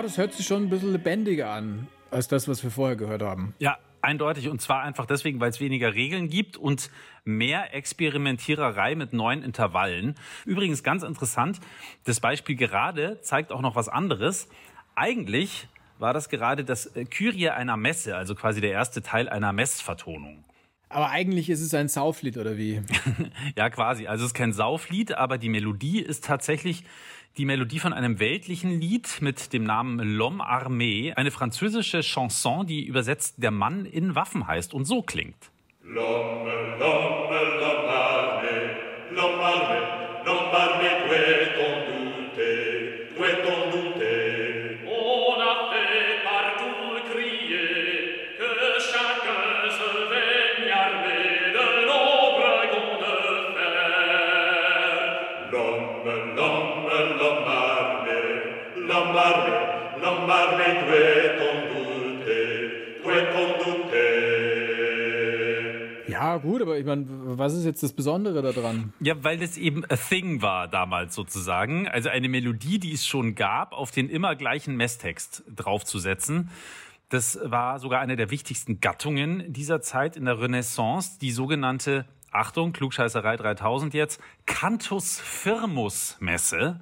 Ja, 0.00 0.04
das 0.04 0.16
hört 0.16 0.32
sich 0.32 0.46
schon 0.46 0.62
ein 0.62 0.70
bisschen 0.70 0.92
lebendiger 0.92 1.50
an 1.50 1.86
als 2.10 2.26
das, 2.26 2.48
was 2.48 2.64
wir 2.64 2.70
vorher 2.70 2.96
gehört 2.96 3.20
haben. 3.20 3.54
Ja, 3.58 3.76
eindeutig. 4.00 4.48
Und 4.48 4.62
zwar 4.62 4.80
einfach 4.80 5.04
deswegen, 5.04 5.40
weil 5.40 5.50
es 5.50 5.60
weniger 5.60 5.92
Regeln 5.92 6.30
gibt 6.30 6.56
und 6.56 6.90
mehr 7.26 7.74
Experimentiererei 7.74 8.94
mit 8.94 9.12
neuen 9.12 9.42
Intervallen. 9.42 10.14
Übrigens 10.46 10.82
ganz 10.82 11.02
interessant, 11.02 11.60
das 12.04 12.18
Beispiel 12.18 12.56
gerade 12.56 13.20
zeigt 13.20 13.52
auch 13.52 13.60
noch 13.60 13.76
was 13.76 13.90
anderes. 13.90 14.48
Eigentlich 14.94 15.68
war 15.98 16.14
das 16.14 16.30
gerade 16.30 16.64
das 16.64 16.90
Kyrie 17.10 17.50
einer 17.50 17.76
Messe, 17.76 18.16
also 18.16 18.34
quasi 18.34 18.62
der 18.62 18.70
erste 18.70 19.02
Teil 19.02 19.28
einer 19.28 19.52
Messvertonung. 19.52 20.46
Aber 20.88 21.10
eigentlich 21.10 21.50
ist 21.50 21.60
es 21.60 21.74
ein 21.74 21.88
Sauflied, 21.88 22.38
oder 22.38 22.56
wie? 22.56 22.80
ja, 23.56 23.68
quasi. 23.68 24.06
Also 24.06 24.24
es 24.24 24.30
ist 24.30 24.34
kein 24.34 24.54
Sauflied, 24.54 25.12
aber 25.12 25.36
die 25.36 25.50
Melodie 25.50 26.00
ist 26.00 26.24
tatsächlich 26.24 26.84
die 27.36 27.44
Melodie 27.44 27.78
von 27.78 27.92
einem 27.92 28.18
weltlichen 28.18 28.80
Lied 28.80 29.18
mit 29.20 29.52
dem 29.52 29.64
Namen 29.64 30.00
L'Homme 30.00 30.42
Armé, 30.42 31.14
eine 31.14 31.30
französische 31.30 32.00
Chanson, 32.00 32.66
die 32.66 32.84
übersetzt 32.84 33.36
Der 33.38 33.50
Mann 33.50 33.84
in 33.84 34.14
Waffen 34.14 34.46
heißt 34.46 34.74
und 34.74 34.84
so 34.84 35.02
klingt. 35.02 35.50
L'homme, 35.84 36.78
l'homme, 36.78 37.49
was 67.50 67.58
ist 67.58 67.64
jetzt 67.64 67.82
das 67.82 67.92
Besondere 67.92 68.42
daran? 68.42 68.92
Ja, 69.00 69.24
weil 69.24 69.42
es 69.42 69.56
eben 69.56 69.84
a 69.86 69.96
thing 69.96 70.40
war 70.40 70.68
damals 70.68 71.16
sozusagen. 71.16 71.88
Also 71.88 72.08
eine 72.08 72.28
Melodie, 72.28 72.78
die 72.78 72.92
es 72.92 73.04
schon 73.04 73.34
gab, 73.34 73.72
auf 73.72 73.90
den 73.90 74.08
immer 74.08 74.36
gleichen 74.36 74.76
Messtext 74.76 75.42
draufzusetzen. 75.54 76.50
Das 77.08 77.40
war 77.42 77.80
sogar 77.80 78.00
eine 78.00 78.14
der 78.14 78.30
wichtigsten 78.30 78.80
Gattungen 78.80 79.52
dieser 79.52 79.80
Zeit 79.80 80.16
in 80.16 80.26
der 80.26 80.40
Renaissance, 80.40 81.18
die 81.20 81.32
sogenannte 81.32 82.04
Achtung, 82.30 82.72
Klugscheißerei 82.72 83.36
3000 83.36 83.94
jetzt, 83.94 84.20
Cantus 84.46 85.18
Firmus 85.18 86.16
Messe. 86.20 86.78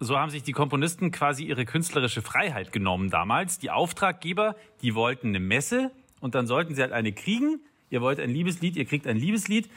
So 0.00 0.18
haben 0.18 0.28
sich 0.28 0.42
die 0.42 0.52
Komponisten 0.52 1.12
quasi 1.12 1.44
ihre 1.44 1.64
künstlerische 1.64 2.20
Freiheit 2.20 2.72
genommen 2.72 3.08
damals. 3.08 3.58
Die 3.58 3.70
Auftraggeber, 3.70 4.54
die 4.82 4.94
wollten 4.94 5.28
eine 5.28 5.40
Messe 5.40 5.92
und 6.20 6.34
dann 6.34 6.46
sollten 6.46 6.74
sie 6.74 6.82
halt 6.82 6.92
eine 6.92 7.14
kriegen. 7.14 7.60
Ihr 7.88 8.02
wollt 8.02 8.20
ein 8.20 8.30
Liebeslied, 8.30 8.76
ihr 8.76 8.84
kriegt 8.84 9.06
ein 9.06 9.16
Liebeslied 9.16 9.70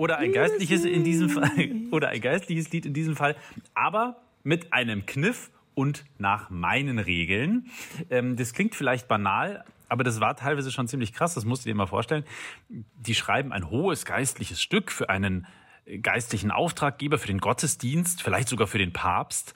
oder 0.00 0.16
ein 0.16 0.32
geistliches 0.32 0.86
in 0.86 1.04
diesem 1.04 1.28
Fall 1.28 1.70
oder 1.90 2.08
ein 2.08 2.22
geistliches 2.22 2.72
Lied 2.72 2.86
in 2.86 2.94
diesem 2.94 3.16
Fall, 3.16 3.36
aber 3.74 4.16
mit 4.42 4.72
einem 4.72 5.04
Kniff 5.04 5.50
und 5.74 6.06
nach 6.16 6.48
meinen 6.48 6.98
Regeln. 6.98 7.66
Ähm, 8.08 8.34
das 8.34 8.54
klingt 8.54 8.74
vielleicht 8.74 9.08
banal, 9.08 9.62
aber 9.90 10.02
das 10.02 10.18
war 10.18 10.34
teilweise 10.36 10.72
schon 10.72 10.88
ziemlich 10.88 11.12
krass, 11.12 11.34
das 11.34 11.44
musst 11.44 11.66
du 11.66 11.68
dir 11.68 11.74
mal 11.74 11.86
vorstellen. 11.86 12.24
Die 12.70 13.14
schreiben 13.14 13.52
ein 13.52 13.68
hohes 13.68 14.06
geistliches 14.06 14.62
Stück 14.62 14.90
für 14.90 15.10
einen 15.10 15.46
geistlichen 16.00 16.50
Auftraggeber, 16.50 17.18
für 17.18 17.26
den 17.26 17.38
Gottesdienst, 17.38 18.22
vielleicht 18.22 18.48
sogar 18.48 18.68
für 18.68 18.78
den 18.78 18.94
Papst. 18.94 19.52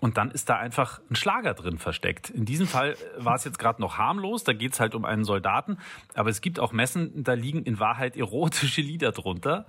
Und 0.00 0.18
dann 0.18 0.30
ist 0.30 0.50
da 0.50 0.58
einfach 0.58 1.00
ein 1.10 1.16
Schlager 1.16 1.54
drin 1.54 1.78
versteckt. 1.78 2.28
In 2.28 2.44
diesem 2.44 2.66
Fall 2.66 2.96
war 3.16 3.34
es 3.34 3.44
jetzt 3.44 3.58
gerade 3.58 3.80
noch 3.80 3.96
harmlos, 3.96 4.44
da 4.44 4.52
geht 4.52 4.74
es 4.74 4.80
halt 4.80 4.94
um 4.94 5.06
einen 5.06 5.24
Soldaten. 5.24 5.78
Aber 6.14 6.28
es 6.28 6.42
gibt 6.42 6.60
auch 6.60 6.72
Messen, 6.72 7.24
da 7.24 7.32
liegen 7.32 7.62
in 7.62 7.80
Wahrheit 7.80 8.16
erotische 8.16 8.82
Lieder 8.82 9.12
drunter. 9.12 9.66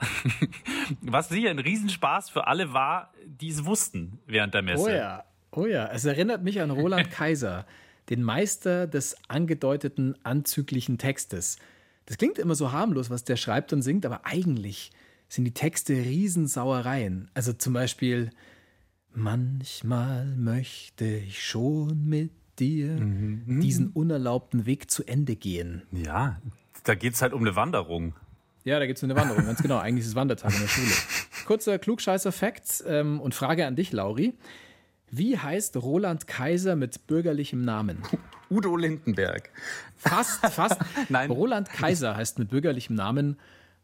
Was 1.01 1.29
sicher 1.29 1.49
ein 1.49 1.59
Riesenspaß 1.59 2.29
für 2.29 2.47
alle 2.47 2.73
war, 2.73 3.13
die 3.25 3.49
es 3.49 3.63
wussten 3.63 4.19
während 4.25 4.53
der 4.53 4.63
Messe. 4.63 4.83
Oh 4.83 4.89
ja, 4.89 5.23
oh 5.51 5.65
ja. 5.65 5.87
Es 5.87 6.03
erinnert 6.03 6.43
mich 6.43 6.59
an 6.59 6.71
Roland 6.71 7.09
Kaiser, 7.09 7.65
den 8.09 8.21
Meister 8.21 8.85
des 8.85 9.15
angedeuteten 9.29 10.15
anzüglichen 10.23 10.97
Textes. 10.97 11.57
Das 12.05 12.17
klingt 12.17 12.37
immer 12.37 12.55
so 12.55 12.73
harmlos, 12.73 13.09
was 13.09 13.23
der 13.23 13.37
schreibt 13.37 13.71
und 13.71 13.81
singt, 13.81 14.05
aber 14.05 14.25
eigentlich 14.25 14.91
sind 15.29 15.45
die 15.45 15.53
Texte 15.53 15.93
Riesensauereien. 15.93 17.29
Also 17.33 17.53
zum 17.53 17.73
Beispiel, 17.73 18.31
manchmal 19.17 20.25
möchte 20.37 21.05
ich 21.05 21.43
schon 21.43 22.07
mit 22.07 22.31
dir 22.59 22.91
mhm. 22.91 23.59
diesen 23.61 23.89
unerlaubten 23.89 24.65
Weg 24.65 24.89
zu 24.91 25.03
Ende 25.03 25.35
gehen. 25.35 25.81
Ja, 25.91 26.39
da 26.83 26.95
geht 26.95 27.13
es 27.13 27.21
halt 27.21 27.33
um 27.33 27.41
eine 27.41 27.55
Wanderung. 27.55 28.13
Ja, 28.63 28.79
da 28.79 28.85
geht 28.85 28.97
es 28.97 29.03
um 29.03 29.09
eine 29.09 29.19
Wanderung, 29.19 29.45
ganz 29.45 29.61
genau. 29.61 29.77
Eigentlich 29.77 30.03
ist 30.03 30.09
es 30.09 30.15
Wandertag 30.15 30.53
in 30.53 30.59
der 30.59 30.67
Schule. 30.67 30.91
Kurzer 31.45 31.79
Klugscheißer-Fact 31.79 32.83
ähm, 32.87 33.19
und 33.19 33.33
Frage 33.33 33.65
an 33.65 33.75
dich, 33.75 33.91
Lauri. 33.91 34.33
Wie 35.09 35.37
heißt 35.37 35.77
Roland 35.77 36.27
Kaiser 36.27 36.75
mit 36.75 37.07
bürgerlichem 37.07 37.61
Namen? 37.61 38.03
Udo 38.49 38.75
Lindenberg. 38.75 39.49
Fast, 39.95 40.45
fast. 40.47 40.79
Nein. 41.09 41.31
Roland 41.31 41.69
Kaiser 41.69 42.15
heißt 42.15 42.39
mit 42.39 42.49
bürgerlichem 42.49 42.95
Namen 42.95 43.37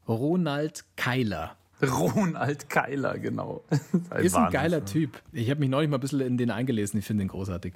Ronald 0.07 0.83
Keiler. 0.95 1.55
Ronald 1.91 2.69
Keiler, 2.69 3.17
genau. 3.17 3.63
Ein 4.09 4.23
ist 4.23 4.35
ein 4.35 4.51
geiler 4.51 4.85
Typ. 4.85 5.21
Ich 5.31 5.49
habe 5.49 5.59
mich 5.59 5.69
neulich 5.69 5.89
mal 5.89 5.97
ein 5.97 6.01
bisschen 6.01 6.21
in 6.21 6.37
den 6.37 6.51
eingelesen. 6.51 6.99
Ich 6.99 7.05
finde 7.05 7.23
ihn 7.23 7.29
großartig. 7.29 7.73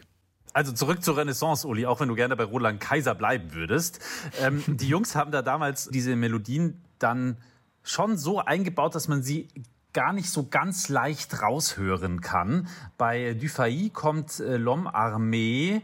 Also 0.54 0.72
zurück 0.72 1.04
zur 1.04 1.17
Renaissance, 1.17 1.67
Uli, 1.67 1.86
auch 1.86 2.00
wenn 2.00 2.08
du 2.08 2.15
gerne 2.15 2.36
bei 2.36 2.43
Roland 2.43 2.80
Kaiser 2.80 3.13
bleiben 3.13 3.54
würdest. 3.54 4.00
Ähm, 4.41 4.63
die 4.67 4.88
Jungs 4.88 5.15
haben 5.15 5.32
da 5.32 5.41
damals 5.41 5.89
diese 5.89 6.15
Melodien 6.15 6.82
dann 7.00 7.38
schon 7.84 8.17
so 8.17 8.39
eingebaut, 8.39 8.96
dass 8.96 9.08
man 9.08 9.22
sie 9.22 9.48
gar 9.93 10.13
nicht 10.13 10.30
so 10.30 10.48
ganz 10.48 10.89
leicht 10.89 11.41
raushören 11.41 12.22
kann. 12.22 12.67
Bei 12.98 13.34
Dufay 13.34 13.89
kommt 13.89 14.39
äh, 14.39 14.58
L'Homme 14.58 14.93
Armé 14.93 15.82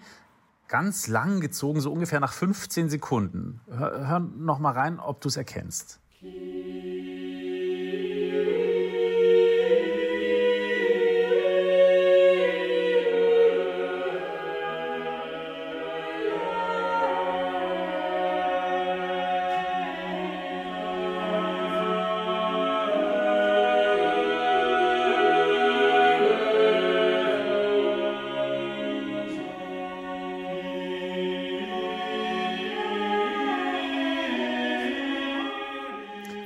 ganz 0.68 1.08
lang 1.08 1.40
gezogen, 1.40 1.82
so 1.82 1.92
ungefähr 1.92 2.20
nach 2.20 2.34
15 2.34 2.90
Sekunden. 2.90 3.62
Hör, 3.70 4.08
hör 4.08 4.20
noch 4.20 4.60
mal 4.60 4.72
rein, 4.72 5.00
ob 5.00 5.22
du 5.22 5.28
es 5.28 5.38
erkennst. 5.38 6.00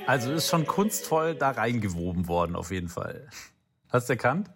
Also 0.08 0.32
ist 0.32 0.48
schon 0.48 0.66
kunstvoll 0.66 1.34
da 1.34 1.50
reingewoben 1.50 2.28
worden, 2.28 2.56
auf 2.56 2.70
jeden 2.70 2.88
Fall. 2.88 3.28
Hast 3.90 4.08
du 4.08 4.14
erkannt? 4.14 4.50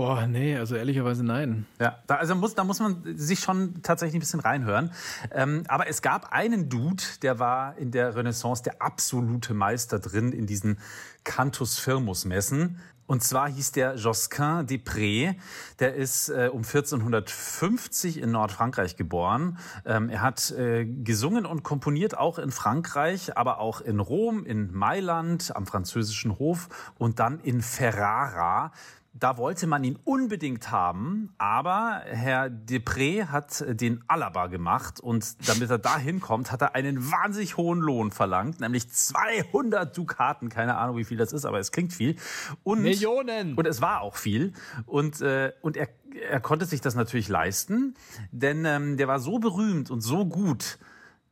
Boah, 0.00 0.26
nee, 0.26 0.56
also 0.56 0.76
ehrlicherweise 0.76 1.22
nein. 1.22 1.66
Ja, 1.78 1.98
da, 2.06 2.14
also 2.14 2.34
muss, 2.34 2.54
da 2.54 2.64
muss 2.64 2.80
man 2.80 3.02
sich 3.18 3.40
schon 3.40 3.82
tatsächlich 3.82 4.16
ein 4.16 4.20
bisschen 4.20 4.40
reinhören. 4.40 4.92
Ähm, 5.30 5.64
aber 5.68 5.88
es 5.88 6.00
gab 6.00 6.32
einen 6.32 6.70
Dude, 6.70 7.02
der 7.20 7.38
war 7.38 7.76
in 7.76 7.90
der 7.90 8.16
Renaissance 8.16 8.62
der 8.62 8.80
absolute 8.80 9.52
Meister 9.52 9.98
drin 9.98 10.32
in 10.32 10.46
diesen 10.46 10.78
Cantus 11.24 11.78
Firmus 11.78 12.24
Messen. 12.24 12.80
Und 13.10 13.24
zwar 13.24 13.50
hieß 13.50 13.72
der 13.72 13.96
Josquin 13.96 14.66
Després. 14.66 15.34
Der 15.80 15.96
ist 15.96 16.30
äh, 16.30 16.48
um 16.50 16.62
1450 16.62 18.22
in 18.22 18.30
Nordfrankreich 18.30 18.96
geboren. 18.96 19.58
Ähm, 19.84 20.08
er 20.08 20.22
hat 20.22 20.52
äh, 20.52 20.86
gesungen 20.86 21.44
und 21.44 21.62
komponiert 21.62 22.16
auch 22.16 22.38
in 22.38 22.52
Frankreich, 22.52 23.36
aber 23.36 23.58
auch 23.58 23.82
in 23.82 24.00
Rom, 24.00 24.46
in 24.46 24.72
Mailand, 24.72 25.54
am 25.54 25.66
französischen 25.66 26.38
Hof 26.38 26.68
und 26.96 27.18
dann 27.18 27.40
in 27.40 27.60
Ferrara. 27.60 28.72
Da 29.12 29.36
wollte 29.36 29.66
man 29.66 29.82
ihn 29.82 29.98
unbedingt 30.04 30.70
haben, 30.70 31.34
aber 31.36 32.02
Herr 32.04 32.46
Depré 32.46 33.26
hat 33.26 33.64
den 33.68 34.04
Alaba 34.06 34.46
gemacht 34.46 35.00
und 35.00 35.48
damit 35.48 35.68
er 35.68 35.78
da 35.78 35.98
hinkommt, 35.98 36.52
hat 36.52 36.62
er 36.62 36.76
einen 36.76 37.10
wahnsinnig 37.10 37.56
hohen 37.56 37.80
Lohn 37.80 38.12
verlangt, 38.12 38.60
nämlich 38.60 38.88
200 38.88 39.96
Dukaten. 39.96 40.48
Keine 40.48 40.76
Ahnung, 40.76 40.96
wie 40.96 41.04
viel 41.04 41.16
das 41.16 41.32
ist, 41.32 41.44
aber 41.44 41.58
es 41.58 41.72
klingt 41.72 41.92
viel. 41.92 42.14
Und, 42.62 42.82
Millionen! 42.82 43.54
Und 43.54 43.66
es 43.66 43.80
war 43.80 44.02
auch 44.02 44.14
viel. 44.14 44.52
Und, 44.86 45.20
äh, 45.22 45.52
und 45.60 45.76
er, 45.76 45.88
er 46.30 46.40
konnte 46.40 46.64
sich 46.64 46.80
das 46.80 46.94
natürlich 46.94 47.28
leisten, 47.28 47.94
denn 48.30 48.64
ähm, 48.64 48.96
der 48.96 49.08
war 49.08 49.18
so 49.18 49.40
berühmt 49.40 49.90
und 49.90 50.02
so 50.02 50.24
gut, 50.24 50.78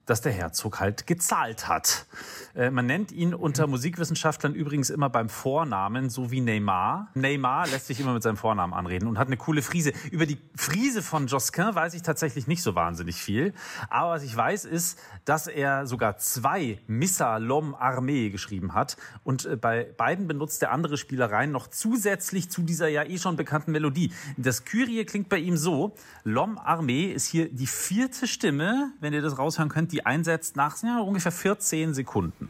dass 0.08 0.20
der 0.22 0.32
Herzog 0.32 0.80
halt 0.80 1.06
gezahlt 1.06 1.68
hat. 1.68 2.06
Äh, 2.54 2.70
man 2.70 2.86
nennt 2.86 3.12
ihn 3.12 3.34
unter. 3.34 3.68
Musikwissenschaftlern 3.68 4.54
übrigens 4.54 4.88
immer 4.88 5.10
beim 5.10 5.28
Vornamen, 5.28 6.08
so 6.08 6.30
wie 6.30 6.40
Neymar. 6.40 7.08
Neymar 7.14 7.66
lässt 7.68 7.86
sich 7.86 8.00
immer 8.00 8.14
mit 8.14 8.22
seinem 8.22 8.38
Vornamen 8.38 8.72
anreden 8.72 9.06
und 9.06 9.18
hat 9.18 9.26
eine 9.26 9.36
coole 9.36 9.62
Frise. 9.62 9.92
Über 10.10 10.26
die 10.26 10.38
Frise 10.56 11.02
von 11.02 11.26
Josquin 11.26 11.74
weiß 11.74 11.94
ich 11.94 12.02
tatsächlich 12.02 12.46
nicht 12.46 12.62
so 12.62 12.74
wahnsinnig 12.74 13.16
viel. 13.16 13.52
Aber 13.90 14.12
was 14.12 14.22
ich 14.22 14.34
weiß, 14.34 14.64
ist, 14.64 14.98
dass 15.26 15.46
er 15.46 15.86
sogar 15.86 16.16
zwei 16.16 16.78
Missa 16.86 17.36
l'Homme 17.36 17.74
Armee 17.78 18.30
geschrieben 18.30 18.74
hat. 18.74 18.96
Und 19.22 19.44
äh, 19.44 19.56
bei 19.56 19.84
beiden 19.96 20.26
benutzt 20.26 20.62
er 20.62 20.72
andere 20.72 20.96
Spielereien 20.96 21.52
noch 21.52 21.66
zusätzlich 21.66 22.50
zu 22.50 22.62
dieser 22.62 22.88
ja 22.88 23.04
eh 23.04 23.18
schon 23.18 23.36
bekannten 23.36 23.72
Melodie. 23.72 24.12
Das 24.38 24.64
Kyrie 24.64 25.04
klingt 25.04 25.28
bei 25.28 25.38
ihm 25.38 25.58
so. 25.58 25.94
L'Homme 26.24 26.58
Armee 26.64 27.12
ist 27.12 27.26
hier 27.26 27.52
die 27.52 27.66
vierte 27.66 28.26
Stimme, 28.26 28.92
wenn 29.00 29.12
ihr 29.12 29.22
das 29.22 29.36
raushören 29.36 29.68
könnt, 29.68 29.92
die 29.92 29.97
einsetzt 30.06 30.56
nach 30.56 30.82
ja, 30.82 31.00
ungefähr 31.00 31.32
14 31.32 31.94
Sekunden. 31.94 32.48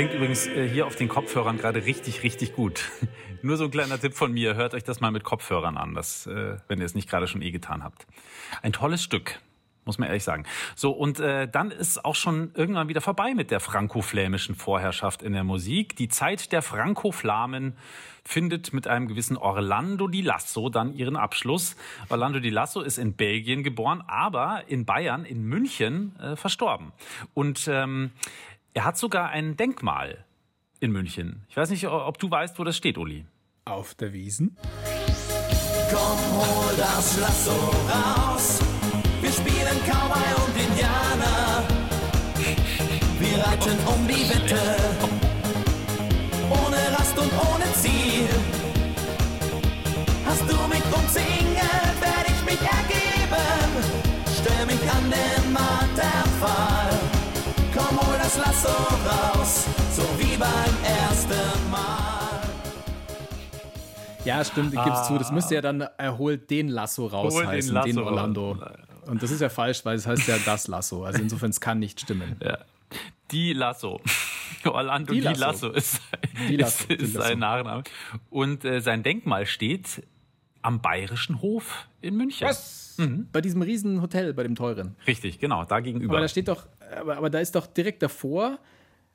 Klingt 0.00 0.14
übrigens 0.14 0.46
äh, 0.46 0.66
hier 0.66 0.86
auf 0.86 0.96
den 0.96 1.10
Kopfhörern 1.10 1.58
gerade 1.58 1.84
richtig, 1.84 2.22
richtig 2.22 2.54
gut. 2.54 2.90
Nur 3.42 3.58
so 3.58 3.64
ein 3.64 3.70
kleiner 3.70 4.00
Tipp 4.00 4.14
von 4.14 4.32
mir, 4.32 4.54
hört 4.54 4.72
euch 4.72 4.82
das 4.82 5.02
mal 5.02 5.10
mit 5.10 5.24
Kopfhörern 5.24 5.76
an, 5.76 5.94
das, 5.94 6.26
äh, 6.26 6.56
wenn 6.68 6.78
ihr 6.78 6.86
es 6.86 6.94
nicht 6.94 7.06
gerade 7.06 7.26
schon 7.26 7.42
eh 7.42 7.50
getan 7.50 7.84
habt. 7.84 8.06
Ein 8.62 8.72
tolles 8.72 9.02
Stück, 9.02 9.38
muss 9.84 9.98
man 9.98 10.08
ehrlich 10.08 10.24
sagen. 10.24 10.46
So, 10.74 10.92
und 10.92 11.20
äh, 11.20 11.48
dann 11.48 11.70
ist 11.70 12.02
auch 12.02 12.14
schon 12.14 12.50
irgendwann 12.54 12.88
wieder 12.88 13.02
vorbei 13.02 13.34
mit 13.34 13.50
der 13.50 13.60
franco-flämischen 13.60 14.54
Vorherrschaft 14.54 15.20
in 15.20 15.34
der 15.34 15.44
Musik. 15.44 15.96
Die 15.96 16.08
Zeit 16.08 16.50
der 16.52 16.62
Franco-Flamen 16.62 17.76
findet 18.24 18.72
mit 18.72 18.86
einem 18.86 19.06
gewissen 19.06 19.36
Orlando 19.36 20.08
di 20.08 20.22
Lasso 20.22 20.70
dann 20.70 20.94
ihren 20.94 21.16
Abschluss. 21.16 21.76
Orlando 22.08 22.38
di 22.38 22.48
Lasso 22.48 22.80
ist 22.80 22.96
in 22.96 23.16
Belgien 23.16 23.62
geboren, 23.64 24.02
aber 24.06 24.64
in 24.66 24.86
Bayern, 24.86 25.26
in 25.26 25.42
München 25.42 26.18
äh, 26.18 26.36
verstorben. 26.36 26.92
Und 27.34 27.68
ähm, 27.70 28.12
er 28.74 28.84
hat 28.84 28.96
sogar 28.96 29.30
ein 29.30 29.56
Denkmal 29.56 30.24
in 30.78 30.92
München. 30.92 31.44
Ich 31.48 31.56
weiß 31.56 31.70
nicht, 31.70 31.86
ob 31.86 32.18
du 32.18 32.30
weißt, 32.30 32.58
wo 32.58 32.64
das 32.64 32.76
steht, 32.76 32.98
Uli. 32.98 33.26
Auf 33.64 33.94
der 33.94 34.12
Wiesen. 34.12 34.56
Komm, 35.92 36.18
hol 36.38 36.76
das 36.76 37.18
Lasso 37.18 37.50
raus. 37.90 38.60
Wir 39.20 39.32
spielen 39.32 39.76
Cowboy 39.84 40.46
und 40.46 40.56
Indianer. 40.56 41.64
Wir 43.18 43.44
reiten 43.44 43.78
um 43.86 44.06
die 44.06 44.28
Wette. 44.28 44.76
Ohne 46.48 46.98
Rast 46.98 47.18
und 47.18 47.30
ohne 47.32 47.72
Ziel. 47.74 48.28
Hast 50.24 50.42
du 50.42 50.56
mich 50.68 50.84
umzingelt, 50.96 51.39
Ja, 64.30 64.44
stimmt, 64.44 64.72
ich 64.72 64.82
gebe 64.82 64.94
es 64.94 65.00
ah. 65.00 65.04
zu. 65.04 65.18
Das 65.18 65.32
müsste 65.32 65.54
ja 65.56 65.60
dann 65.60 65.80
erholt 65.98 66.50
den 66.50 66.68
Lasso 66.68 67.06
raus 67.06 67.34
Hol 67.34 67.46
heißen, 67.46 67.70
den, 67.70 67.74
Lasso 67.74 67.86
den 67.88 67.98
Orlando. 67.98 68.58
Und 69.06 69.22
das 69.22 69.30
ist 69.30 69.40
ja 69.40 69.48
falsch, 69.48 69.84
weil 69.84 69.96
es 69.96 70.06
heißt 70.06 70.28
ja 70.28 70.36
das 70.44 70.68
Lasso. 70.68 71.04
Also 71.04 71.20
insofern, 71.20 71.50
es 71.50 71.60
kann 71.60 71.78
nicht 71.78 72.00
stimmen. 72.00 72.36
Ja. 72.42 72.58
Die 73.30 73.52
Lasso. 73.52 74.00
Orlando 74.64 75.12
die 75.12 75.20
Lasso, 75.20 75.34
die 75.34 75.40
Lasso 75.40 75.68
ist, 75.70 76.00
die 76.48 76.56
Lasso, 76.56 76.84
ist, 76.88 77.02
ist 77.02 77.12
sein 77.14 77.38
Nachname. 77.38 77.82
Und 78.28 78.64
äh, 78.64 78.80
sein 78.80 79.02
Denkmal 79.02 79.46
steht 79.46 80.02
am 80.62 80.80
Bayerischen 80.80 81.40
Hof 81.40 81.88
in 82.00 82.16
München. 82.16 82.46
Was? 82.46 82.96
Mhm. 82.98 83.28
Bei 83.32 83.40
diesem 83.40 83.62
riesen 83.62 84.02
Hotel, 84.02 84.34
bei 84.34 84.42
dem 84.42 84.54
teuren. 84.54 84.96
Richtig, 85.06 85.38
genau, 85.38 85.64
da 85.64 85.80
gegenüber. 85.80 86.12
Aber 86.14 86.20
da 86.20 86.28
steht 86.28 86.48
doch, 86.48 86.66
aber, 86.94 87.16
aber 87.16 87.30
da 87.30 87.38
ist 87.38 87.54
doch 87.54 87.66
direkt 87.66 88.02
davor, 88.02 88.58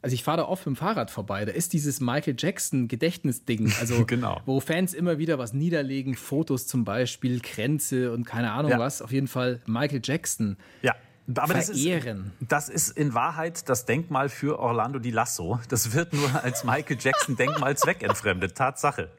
also 0.01 0.13
ich 0.13 0.23
fahre 0.23 0.38
da 0.38 0.43
oft 0.45 0.65
mit 0.65 0.75
dem 0.75 0.77
Fahrrad 0.77 1.10
vorbei, 1.12 1.45
da 1.45 1.51
ist 1.51 1.73
dieses 1.73 1.99
Michael 1.99 2.36
Jackson 2.38 2.88
Gedächtnisding, 2.88 3.73
also 3.79 4.05
genau. 4.05 4.41
wo 4.45 4.60
Fans 4.60 4.93
immer 4.93 5.17
wieder 5.17 5.39
was 5.39 5.53
niederlegen, 5.53 6.15
Fotos 6.15 6.67
zum 6.67 6.86
Beispiel, 6.86 7.39
Kränze 7.39 8.12
und 8.12 8.25
keine 8.25 8.51
Ahnung 8.51 8.71
ja. 8.71 8.79
was, 8.79 9.01
auf 9.01 9.12
jeden 9.12 9.27
Fall 9.27 9.62
Michael 9.65 10.01
Jackson. 10.03 10.58
Ja. 10.81 10.95
Aber 11.36 11.55
verehren. 11.55 12.34
Das 12.39 12.69
ist, 12.69 12.69
das 12.69 12.89
ist 12.89 12.97
in 12.97 13.15
Wahrheit 13.15 13.67
das 13.67 13.86
Denkmal 13.86 14.29
für 14.29 14.60
Orlando 14.60 14.99
Di 14.99 15.10
Lasso. 15.10 15.60
Das 15.69 15.93
wird 15.93 16.13
nur 16.13 16.43
als 16.43 16.63
Michael 16.63 16.97
Jackson 16.99 17.36
Denkmal 17.36 17.75
zweckentfremdet. 17.77 18.55
Tatsache. 18.55 19.10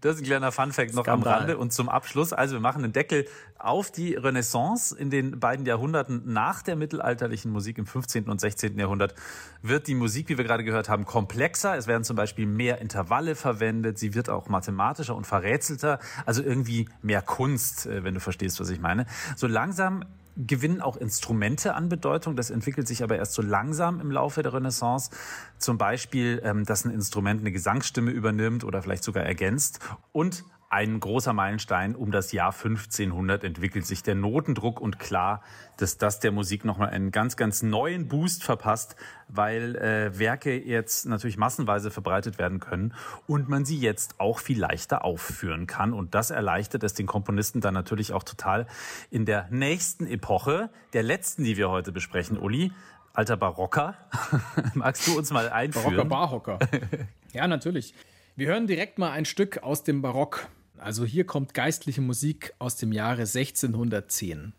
Das 0.00 0.16
ist 0.16 0.22
ein 0.22 0.26
kleiner 0.26 0.52
Funfact 0.52 0.94
noch 0.94 1.04
Skandal. 1.04 1.32
am 1.32 1.38
Rande. 1.38 1.58
Und 1.58 1.72
zum 1.72 1.88
Abschluss, 1.88 2.32
also 2.32 2.54
wir 2.54 2.60
machen 2.60 2.84
einen 2.84 2.92
Deckel 2.92 3.26
auf 3.58 3.90
die 3.90 4.14
Renaissance 4.14 4.96
in 4.96 5.10
den 5.10 5.38
beiden 5.38 5.66
Jahrhunderten 5.66 6.22
nach 6.32 6.62
der 6.62 6.76
mittelalterlichen 6.76 7.50
Musik 7.50 7.78
im 7.78 7.86
15. 7.86 8.28
und 8.28 8.40
16. 8.40 8.78
Jahrhundert 8.78 9.14
wird 9.62 9.86
die 9.86 9.94
Musik, 9.94 10.28
wie 10.28 10.38
wir 10.38 10.44
gerade 10.44 10.64
gehört 10.64 10.88
haben, 10.88 11.04
komplexer. 11.04 11.76
Es 11.76 11.86
werden 11.86 12.04
zum 12.04 12.16
Beispiel 12.16 12.46
mehr 12.46 12.80
Intervalle 12.80 13.34
verwendet. 13.34 13.98
Sie 13.98 14.14
wird 14.14 14.28
auch 14.28 14.48
mathematischer 14.48 15.14
und 15.14 15.26
verrätselter. 15.26 15.98
Also 16.26 16.42
irgendwie 16.42 16.88
mehr 17.02 17.22
Kunst, 17.22 17.86
äh, 17.86 18.04
wenn 18.04 18.14
du 18.14 18.20
verstehst, 18.20 18.60
was 18.60 18.70
ich 18.70 18.80
meine. 18.80 19.06
So 19.36 19.46
langsam 19.46 20.04
gewinnen 20.36 20.80
auch 20.80 20.96
Instrumente 20.96 21.74
an 21.74 21.88
Bedeutung. 21.88 22.36
Das 22.36 22.50
entwickelt 22.50 22.88
sich 22.88 23.02
aber 23.02 23.16
erst 23.16 23.34
so 23.34 23.42
langsam 23.42 24.00
im 24.00 24.10
Laufe 24.10 24.42
der 24.42 24.54
Renaissance. 24.54 25.10
Zum 25.58 25.78
Beispiel, 25.78 26.40
ähm, 26.44 26.64
dass 26.64 26.84
ein 26.84 26.90
Instrument 26.90 27.40
eine 27.40 27.52
Gesangsstimme 27.52 28.10
übernimmt 28.10 28.64
oder 28.64 28.82
vielleicht 28.82 29.04
sogar 29.04 29.24
ergänzt. 29.24 29.80
Und 30.12 30.44
ein 30.72 31.00
großer 31.00 31.34
Meilenstein 31.34 31.94
um 31.94 32.12
das 32.12 32.32
Jahr 32.32 32.52
1500 32.52 33.44
entwickelt 33.44 33.84
sich 33.84 34.02
der 34.02 34.14
Notendruck 34.14 34.80
und 34.80 34.98
klar, 34.98 35.42
dass 35.76 35.98
das 35.98 36.18
der 36.18 36.32
Musik 36.32 36.64
nochmal 36.64 36.88
einen 36.88 37.10
ganz, 37.10 37.36
ganz 37.36 37.62
neuen 37.62 38.08
Boost 38.08 38.42
verpasst, 38.42 38.96
weil 39.28 39.76
äh, 39.76 40.18
Werke 40.18 40.58
jetzt 40.58 41.04
natürlich 41.04 41.36
massenweise 41.36 41.90
verbreitet 41.90 42.38
werden 42.38 42.58
können 42.58 42.94
und 43.26 43.50
man 43.50 43.66
sie 43.66 43.78
jetzt 43.78 44.18
auch 44.18 44.38
viel 44.38 44.58
leichter 44.58 45.04
aufführen 45.04 45.66
kann. 45.66 45.92
Und 45.92 46.14
das 46.14 46.30
erleichtert 46.30 46.82
es 46.84 46.94
den 46.94 47.06
Komponisten 47.06 47.60
dann 47.60 47.74
natürlich 47.74 48.14
auch 48.14 48.22
total 48.22 48.66
in 49.10 49.26
der 49.26 49.48
nächsten 49.50 50.06
Epoche, 50.06 50.70
der 50.94 51.02
letzten, 51.02 51.44
die 51.44 51.58
wir 51.58 51.68
heute 51.68 51.92
besprechen, 51.92 52.38
Uli. 52.38 52.72
Alter 53.12 53.36
Barocker, 53.36 53.94
magst 54.74 55.06
du 55.06 55.18
uns 55.18 55.30
mal 55.32 55.50
einführen? 55.50 56.08
Barocker 56.08 56.56
Barhocker. 56.56 56.58
ja, 57.34 57.46
natürlich. 57.46 57.94
Wir 58.36 58.46
hören 58.48 58.66
direkt 58.66 58.98
mal 58.98 59.10
ein 59.10 59.26
Stück 59.26 59.62
aus 59.62 59.84
dem 59.84 60.00
Barock. 60.00 60.48
Also 60.82 61.04
hier 61.04 61.24
kommt 61.24 61.54
geistliche 61.54 62.00
Musik 62.00 62.54
aus 62.58 62.74
dem 62.74 62.90
Jahre 62.90 63.22
1610. 63.22 64.52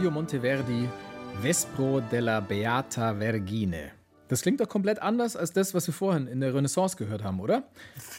Claudio 0.00 0.14
Monteverdi, 0.14 0.88
Vespro 1.42 2.00
della 2.00 2.40
Beata 2.40 3.16
Vergine. 3.16 3.90
Das 4.28 4.40
klingt 4.40 4.58
doch 4.58 4.68
komplett 4.70 5.02
anders 5.02 5.36
als 5.36 5.52
das, 5.52 5.74
was 5.74 5.86
wir 5.86 5.92
vorhin 5.92 6.26
in 6.26 6.40
der 6.40 6.54
Renaissance 6.54 6.96
gehört 6.96 7.22
haben, 7.22 7.38
oder? 7.38 7.68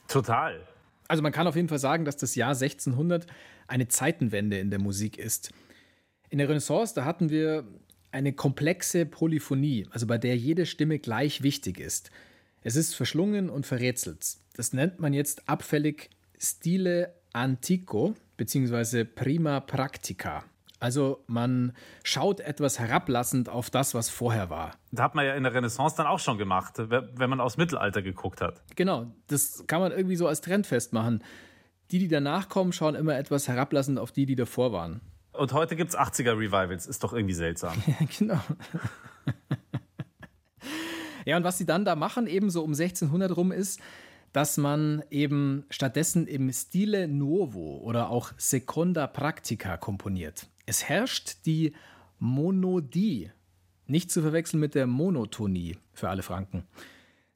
Total. 0.08 0.62
Also 1.08 1.24
man 1.24 1.32
kann 1.32 1.48
auf 1.48 1.56
jeden 1.56 1.70
Fall 1.70 1.80
sagen, 1.80 2.06
dass 2.06 2.18
das 2.18 2.36
Jahr 2.36 2.52
1600 2.52 3.26
eine 3.68 3.88
Zeitenwende 3.88 4.60
in 4.60 4.70
der 4.70 4.78
Musik 4.78 5.18
ist. 5.18 5.54
In 6.30 6.38
der 6.38 6.50
Renaissance, 6.50 6.94
da 6.94 7.04
hatten 7.04 7.32
wir 7.32 7.64
eine 8.12 8.34
komplexe 8.34 9.08
Polyphonie, 9.08 9.88
also 9.90 10.06
bei 10.06 10.20
der 10.20 10.38
jede 10.38 10.68
Stimme 10.68 11.00
gleich 11.00 11.42
wichtig 11.42 11.80
ist. 11.80 12.12
Es 12.62 12.76
ist 12.76 12.94
verschlungen 12.94 13.50
und 13.50 13.66
verrätselt. 13.66 14.38
Das 14.56 14.72
nennt 14.72 15.00
man 15.00 15.14
jetzt 15.14 15.50
abfällig 15.50 16.12
Stile 16.38 17.16
Antico 17.34 18.14
bzw. 18.38 19.04
Prima 19.04 19.62
Practica. 19.62 20.44
Also 20.82 21.24
man 21.28 21.74
schaut 22.04 22.40
etwas 22.40 22.80
herablassend 22.80 23.50
auf 23.50 23.70
das, 23.70 23.94
was 23.94 24.10
vorher 24.10 24.50
war. 24.50 24.72
Das 24.92 25.04
hat 25.04 25.14
man 25.14 25.28
ja 25.28 25.36
in 25.36 25.44
der 25.44 25.54
Renaissance 25.54 25.96
dann 25.96 26.08
auch 26.08 26.18
schon 26.18 26.40
gemacht, 26.40 26.74
wenn 26.80 27.30
man 27.30 27.40
aufs 27.40 27.56
Mittelalter 27.56 28.02
geguckt 28.02 28.42
hat. 28.42 28.64
Genau, 28.76 29.06
das 29.28 29.64
kann 29.68 29.80
man 29.80 29.92
irgendwie 29.92 30.16
so 30.16 30.28
als 30.28 30.42
Trend 30.42 30.66
festmachen. 30.66 31.24
Die, 31.92 32.00
die 32.00 32.08
danach 32.08 32.50
kommen, 32.50 32.74
schauen 32.74 32.96
immer 32.96 33.16
etwas 33.16 33.48
herablassend 33.48 34.00
auf 34.00 34.12
die, 34.12 34.26
die 34.26 34.36
davor 34.36 34.74
waren. 34.74 35.02
Und 35.34 35.54
heute 35.54 35.76
gibt 35.76 35.92
es 35.92 35.98
80er 35.98 36.32
Revivals, 36.32 36.88
ist 36.88 37.04
doch 37.04 37.14
irgendwie 37.14 37.36
seltsam. 37.36 37.76
genau. 38.18 38.40
ja, 41.26 41.38
und 41.38 41.44
was 41.44 41.60
sie 41.60 41.68
dann 41.68 41.86
da 41.86 41.96
machen, 41.96 42.26
eben 42.26 42.50
so 42.50 42.64
um 42.64 42.72
1600 42.72 43.38
rum, 43.38 43.52
ist, 43.52 43.80
dass 44.34 44.58
man 44.58 45.04
eben 45.12 45.64
stattdessen 45.70 46.26
im 46.26 46.52
Stile 46.52 47.08
Nuovo 47.08 47.78
oder 47.84 48.10
auch 48.10 48.32
Seconda 48.38 49.06
Practica 49.06 49.78
komponiert. 49.78 50.48
Es 50.66 50.84
herrscht 50.84 51.46
die 51.46 51.74
Monodie, 52.20 53.32
nicht 53.88 54.12
zu 54.12 54.22
verwechseln 54.22 54.60
mit 54.60 54.76
der 54.76 54.88
Monotonie 54.88 55.78
für 55.94 56.10
alle 56.10 56.24
Franken. 56.24 56.66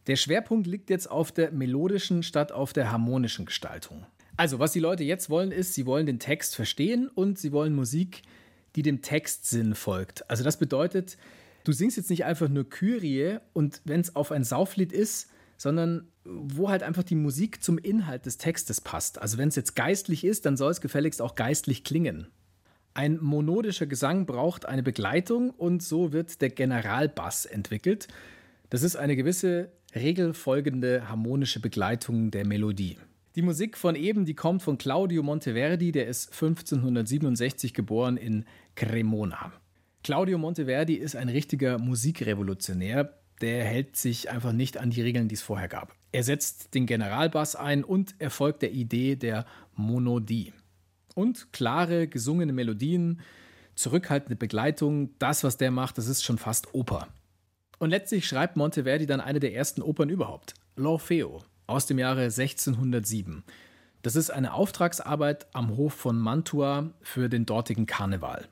Der 0.07 0.15
Schwerpunkt 0.15 0.67
liegt 0.67 0.89
jetzt 0.89 1.09
auf 1.09 1.31
der 1.31 1.51
melodischen 1.51 2.21
statt 2.21 2.51
auf 2.51 2.73
der 2.73 2.91
harmonischen 2.91 3.45
Gestaltung. 3.45 4.05
Also, 4.38 4.59
was 4.59 4.73
die 4.73 4.79
Leute 4.79 5.03
jetzt 5.03 5.29
wollen, 5.29 5.51
ist, 5.51 5.73
sie 5.73 5.85
wollen 5.85 6.05
den 6.05 6.19
Text 6.19 6.55
verstehen 6.55 7.07
und 7.07 7.39
sie 7.39 7.51
wollen 7.51 7.73
Musik, 7.73 8.21
die 8.75 8.81
dem 8.81 9.01
Textsinn 9.01 9.75
folgt. 9.75 10.29
Also, 10.29 10.43
das 10.43 10.57
bedeutet, 10.57 11.17
du 11.63 11.71
singst 11.71 11.97
jetzt 11.97 12.09
nicht 12.09 12.25
einfach 12.25 12.49
nur 12.49 12.69
Kyrie 12.69 13.38
und 13.53 13.81
wenn 13.85 14.01
es 14.01 14.15
auf 14.15 14.31
ein 14.31 14.43
Sauflied 14.43 14.91
ist, 14.91 15.29
sondern 15.57 16.09
wo 16.25 16.69
halt 16.69 16.83
einfach 16.83 17.03
die 17.03 17.15
Musik 17.15 17.63
zum 17.63 17.77
Inhalt 17.77 18.25
des 18.25 18.38
Textes 18.38 18.81
passt. 18.81 19.19
Also, 19.19 19.38
wenn 19.38 19.47
es 19.47 19.55
jetzt 19.55 19.75
geistlich 19.75 20.25
ist, 20.25 20.45
dann 20.45 20.57
soll 20.57 20.71
es 20.71 20.81
gefälligst 20.81 21.21
auch 21.21 21.35
geistlich 21.35 21.83
klingen. 21.83 22.27
Ein 22.95 23.19
monodischer 23.21 23.88
Gesang 23.88 24.25
braucht 24.25 24.65
eine 24.65 24.81
Begleitung 24.81 25.49
und 25.49 25.84
so 25.84 26.13
wird 26.13 26.39
der 26.41 26.49
Generalbass 26.49 27.45
entwickelt. 27.45 28.08
Das 28.69 28.84
ist 28.84 28.95
eine 28.95 29.17
gewisse 29.17 29.69
regelfolgende 29.93 31.10
harmonische 31.10 31.60
Begleitung 31.60 32.31
der 32.31 32.47
Melodie. 32.47 32.97
Die 33.36 33.41
Musik 33.41 33.77
von 33.77 33.95
eben, 33.95 34.23
die 34.23 34.34
kommt 34.34 34.63
von 34.63 34.77
Claudio 34.77 35.23
Monteverdi, 35.23 35.91
der 35.91 36.08
ist 36.08 36.31
1567 36.31 37.73
geboren 37.73 38.15
in 38.15 38.45
Cremona. 38.75 39.51
Claudio 40.01 40.38
Monteverdi 40.38 40.93
ist 40.93 41.17
ein 41.17 41.27
richtiger 41.27 41.77
Musikrevolutionär, 41.77 43.13
der 43.41 43.65
hält 43.65 43.97
sich 43.97 44.31
einfach 44.31 44.53
nicht 44.53 44.77
an 44.77 44.91
die 44.91 45.01
Regeln, 45.01 45.27
die 45.27 45.36
es 45.36 45.41
vorher 45.41 45.67
gab. 45.67 45.93
Er 46.13 46.23
setzt 46.23 46.73
den 46.73 46.86
Generalbass 46.86 47.58
ein 47.58 47.84
und 47.84 48.15
erfolgt 48.19 48.62
der 48.62 48.71
Idee 48.71 49.17
der 49.17 49.45
Monodie. 49.73 50.53
Und 51.15 51.51
klare, 51.51 52.08
gesungene 52.08 52.54
Melodien, 52.54 53.21
zurückhaltende 53.73 54.36
Begleitung, 54.36 55.17
das, 55.17 55.43
was 55.43 55.58
der 55.58 55.71
macht, 55.71 55.97
das 55.97 56.08
ist 56.08 56.23
schon 56.23 56.38
fast 56.38 56.73
Oper. 56.75 57.08
Und 57.80 57.89
letztlich 57.89 58.28
schreibt 58.28 58.56
Monteverdi 58.56 59.06
dann 59.06 59.19
eine 59.21 59.39
der 59.39 59.54
ersten 59.54 59.82
Opern 59.82 60.10
überhaupt, 60.10 60.54
L'Orfeo, 60.78 61.41
aus 61.67 61.88
dem 61.88 61.97
Jahre 61.99 62.23
1607. 62.23 63.43
Das 64.01 64.15
ist 64.15 64.30
eine 64.30 64.54
Auftragsarbeit 64.54 65.47
am 65.54 65.75
Hof 65.78 65.93
von 65.93 66.19
Mantua 66.19 66.91
für 67.01 67.28
den 67.28 67.45
dortigen 67.45 67.86
Karneval. 67.86 68.47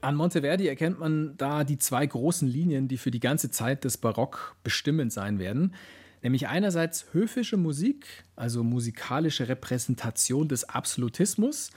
An 0.00 0.16
Monteverdi 0.16 0.66
erkennt 0.66 0.98
man 0.98 1.36
da 1.36 1.62
die 1.62 1.78
zwei 1.78 2.04
großen 2.04 2.48
Linien, 2.48 2.88
die 2.88 2.98
für 2.98 3.12
die 3.12 3.20
ganze 3.20 3.50
Zeit 3.50 3.84
des 3.84 3.98
Barock 3.98 4.56
bestimmend 4.64 5.12
sein 5.12 5.38
werden. 5.38 5.74
Nämlich 6.22 6.48
einerseits 6.48 7.06
höfische 7.12 7.56
Musik, 7.56 8.24
also 8.34 8.64
musikalische 8.64 9.48
Repräsentation 9.48 10.48
des 10.48 10.64
Absolutismus, 10.64 11.70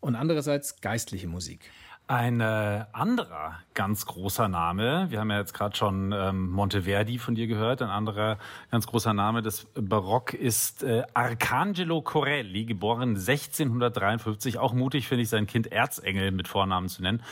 und 0.00 0.16
andererseits 0.16 0.80
geistliche 0.80 1.28
Musik. 1.28 1.70
Ein 2.10 2.40
äh, 2.40 2.86
anderer 2.90 3.60
ganz 3.72 4.04
großer 4.04 4.48
Name, 4.48 5.06
wir 5.10 5.20
haben 5.20 5.30
ja 5.30 5.38
jetzt 5.38 5.54
gerade 5.54 5.76
schon 5.76 6.10
ähm, 6.10 6.50
Monteverdi 6.50 7.18
von 7.18 7.36
dir 7.36 7.46
gehört, 7.46 7.82
ein 7.82 7.88
anderer 7.88 8.38
ganz 8.72 8.88
großer 8.88 9.14
Name 9.14 9.42
des 9.42 9.66
Barock 9.74 10.34
ist 10.34 10.82
äh, 10.82 11.04
Arcangelo 11.14 12.02
Corelli, 12.02 12.64
geboren 12.64 13.10
1653. 13.10 14.58
Auch 14.58 14.72
mutig 14.72 15.06
finde 15.06 15.22
ich, 15.22 15.28
sein 15.28 15.46
Kind 15.46 15.70
Erzengel 15.70 16.32
mit 16.32 16.48
Vornamen 16.48 16.88
zu 16.88 17.00
nennen. 17.00 17.22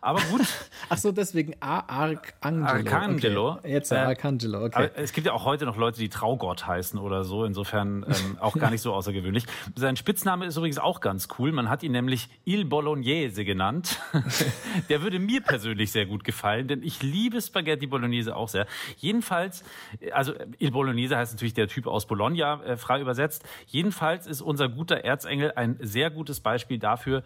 Aber 0.00 0.20
gut. 0.30 0.42
Ach 0.88 0.98
so, 0.98 1.12
deswegen 1.12 1.54
A 1.60 1.80
Arcangelo. 1.80 2.66
Arcangelo. 2.66 3.50
Okay. 3.52 3.72
Jetzt 3.72 3.92
äh, 3.92 3.96
Arcangelo, 3.96 4.64
okay. 4.64 4.90
Es 4.94 5.12
gibt 5.12 5.26
ja 5.26 5.32
auch 5.32 5.44
heute 5.44 5.64
noch 5.64 5.76
Leute, 5.76 5.98
die 5.98 6.08
Traugott 6.08 6.66
heißen 6.66 6.98
oder 6.98 7.24
so. 7.24 7.44
Insofern 7.44 8.04
ähm, 8.08 8.38
auch 8.38 8.56
gar 8.56 8.70
nicht 8.70 8.82
so 8.82 8.92
außergewöhnlich. 8.92 9.44
Sein 9.74 9.96
Spitzname 9.96 10.46
ist 10.46 10.56
übrigens 10.56 10.78
auch 10.78 11.00
ganz 11.00 11.28
cool. 11.38 11.52
Man 11.52 11.68
hat 11.68 11.82
ihn 11.82 11.92
nämlich 11.92 12.28
Il 12.44 12.64
Bolognese 12.64 13.44
genannt. 13.44 14.00
Der 14.88 15.02
würde 15.02 15.18
mir 15.18 15.40
persönlich 15.40 15.92
sehr 15.92 16.06
gut 16.06 16.24
gefallen, 16.24 16.68
denn 16.68 16.82
ich 16.82 17.02
liebe 17.02 17.40
Spaghetti 17.40 17.86
Bolognese 17.86 18.36
auch 18.36 18.48
sehr. 18.48 18.66
Jedenfalls, 18.98 19.64
also 20.12 20.34
Il 20.58 20.70
Bolognese 20.70 21.16
heißt 21.16 21.34
natürlich 21.34 21.54
der 21.54 21.68
Typ 21.68 21.86
aus 21.86 22.06
Bologna, 22.06 22.62
äh, 22.62 22.76
frei 22.76 23.00
übersetzt. 23.00 23.44
Jedenfalls 23.66 24.26
ist 24.26 24.40
unser 24.40 24.68
guter 24.68 25.04
Erzengel 25.04 25.52
ein 25.56 25.78
sehr 25.80 26.10
gutes 26.10 26.40
Beispiel 26.40 26.78
dafür, 26.78 27.22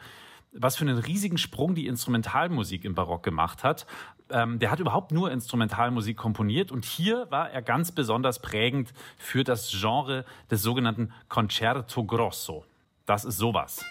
was 0.52 0.76
für 0.76 0.84
einen 0.84 0.98
riesigen 0.98 1.38
Sprung 1.38 1.74
die 1.74 1.86
Instrumentalmusik 1.86 2.84
im 2.84 2.94
Barock 2.94 3.22
gemacht 3.22 3.64
hat. 3.64 3.86
Ähm, 4.30 4.58
der 4.58 4.70
hat 4.70 4.80
überhaupt 4.80 5.12
nur 5.12 5.30
Instrumentalmusik 5.30 6.16
komponiert 6.16 6.72
und 6.72 6.84
hier 6.84 7.26
war 7.30 7.50
er 7.50 7.62
ganz 7.62 7.92
besonders 7.92 8.40
prägend 8.40 8.92
für 9.16 9.44
das 9.44 9.70
Genre 9.70 10.24
des 10.50 10.62
sogenannten 10.62 11.12
Concerto 11.28 12.04
Grosso. 12.04 12.64
Das 13.06 13.24
ist 13.24 13.38
sowas. 13.38 13.84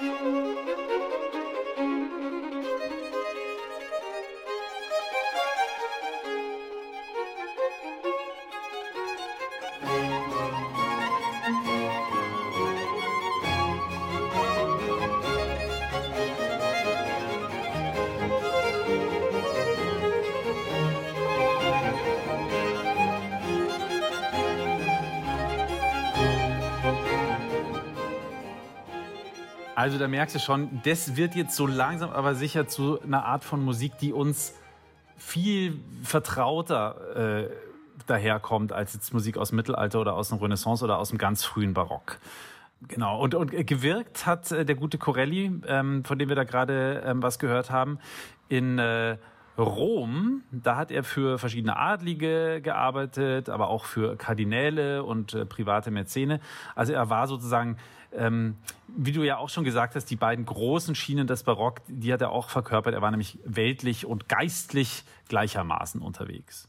Musik 0.00 0.87
Also 29.78 29.96
da 29.96 30.08
merkst 30.08 30.34
du 30.34 30.40
schon, 30.40 30.80
das 30.82 31.14
wird 31.14 31.36
jetzt 31.36 31.54
so 31.54 31.64
langsam 31.64 32.10
aber 32.10 32.34
sicher 32.34 32.66
zu 32.66 33.00
einer 33.00 33.24
Art 33.24 33.44
von 33.44 33.64
Musik, 33.64 33.96
die 33.98 34.12
uns 34.12 34.52
viel 35.16 35.78
vertrauter 36.02 37.44
äh, 37.44 37.48
daherkommt 38.08 38.72
als 38.72 38.94
jetzt 38.94 39.14
Musik 39.14 39.38
aus 39.38 39.50
dem 39.50 39.56
Mittelalter 39.56 40.00
oder 40.00 40.14
aus 40.14 40.30
dem 40.30 40.38
Renaissance 40.38 40.82
oder 40.82 40.98
aus 40.98 41.10
dem 41.10 41.18
ganz 41.18 41.44
frühen 41.44 41.74
Barock. 41.74 42.18
Genau, 42.88 43.20
und, 43.20 43.36
und 43.36 43.52
gewirkt 43.52 44.26
hat 44.26 44.50
äh, 44.50 44.64
der 44.64 44.74
gute 44.74 44.98
Corelli, 44.98 45.52
ähm, 45.68 46.04
von 46.04 46.18
dem 46.18 46.28
wir 46.28 46.34
da 46.34 46.42
gerade 46.42 47.04
ähm, 47.06 47.22
was 47.22 47.38
gehört 47.38 47.70
haben, 47.70 48.00
in 48.48 48.80
äh, 48.80 49.16
Rom. 49.58 50.42
Da 50.52 50.76
hat 50.76 50.90
er 50.90 51.04
für 51.04 51.38
verschiedene 51.38 51.76
Adlige 51.76 52.60
gearbeitet, 52.62 53.48
aber 53.48 53.68
auch 53.68 53.84
für 53.84 54.16
Kardinäle 54.16 55.04
und 55.04 55.34
äh, 55.34 55.44
private 55.44 55.90
Mäzene. 55.90 56.40
Also 56.74 56.92
er 56.92 57.10
war 57.10 57.26
sozusagen 57.26 57.76
ähm, 58.16 58.56
wie 58.96 59.12
du 59.12 59.22
ja 59.22 59.36
auch 59.36 59.48
schon 59.48 59.64
gesagt 59.64 59.94
hast, 59.94 60.06
die 60.06 60.16
beiden 60.16 60.46
großen 60.46 60.94
Schienen 60.94 61.26
des 61.26 61.42
Barock, 61.42 61.80
die 61.88 62.12
hat 62.12 62.20
er 62.20 62.30
auch 62.30 62.48
verkörpert. 62.48 62.94
Er 62.94 63.02
war 63.02 63.10
nämlich 63.10 63.38
weltlich 63.44 64.06
und 64.06 64.28
geistlich 64.28 65.04
gleichermaßen 65.28 66.00
unterwegs. 66.00 66.68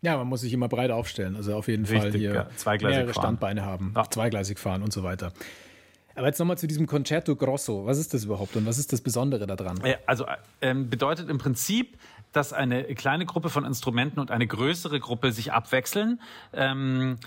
Ja, 0.00 0.16
man 0.16 0.28
muss 0.28 0.42
sich 0.42 0.52
immer 0.52 0.68
breit 0.68 0.90
aufstellen. 0.90 1.36
Also 1.36 1.56
auf 1.56 1.68
jeden 1.68 1.84
Richtig, 1.84 2.02
Fall 2.02 2.12
hier 2.12 2.32
ja, 2.32 2.88
mehrere 2.88 3.12
fahren. 3.12 3.22
Standbeine 3.22 3.64
haben, 3.64 3.92
auch 3.94 4.06
zweigleisig 4.06 4.58
fahren 4.58 4.82
und 4.82 4.92
so 4.92 5.02
weiter. 5.02 5.32
Aber 6.14 6.26
jetzt 6.26 6.38
nochmal 6.38 6.58
zu 6.58 6.66
diesem 6.66 6.86
Concerto 6.86 7.36
Grosso. 7.36 7.86
Was 7.86 7.98
ist 7.98 8.12
das 8.12 8.24
überhaupt 8.24 8.56
und 8.56 8.66
was 8.66 8.78
ist 8.78 8.92
das 8.92 9.00
Besondere 9.00 9.46
daran? 9.46 9.80
Also 10.06 10.26
ähm, 10.60 10.90
bedeutet 10.90 11.28
im 11.28 11.38
Prinzip, 11.38 11.96
dass 12.32 12.52
eine 12.52 12.84
kleine 12.94 13.26
Gruppe 13.26 13.50
von 13.50 13.64
Instrumenten 13.64 14.20
und 14.20 14.30
eine 14.30 14.46
größere 14.46 15.00
Gruppe 15.00 15.32
sich 15.32 15.52
abwechseln. 15.52 16.20
Ähm, 16.52 17.18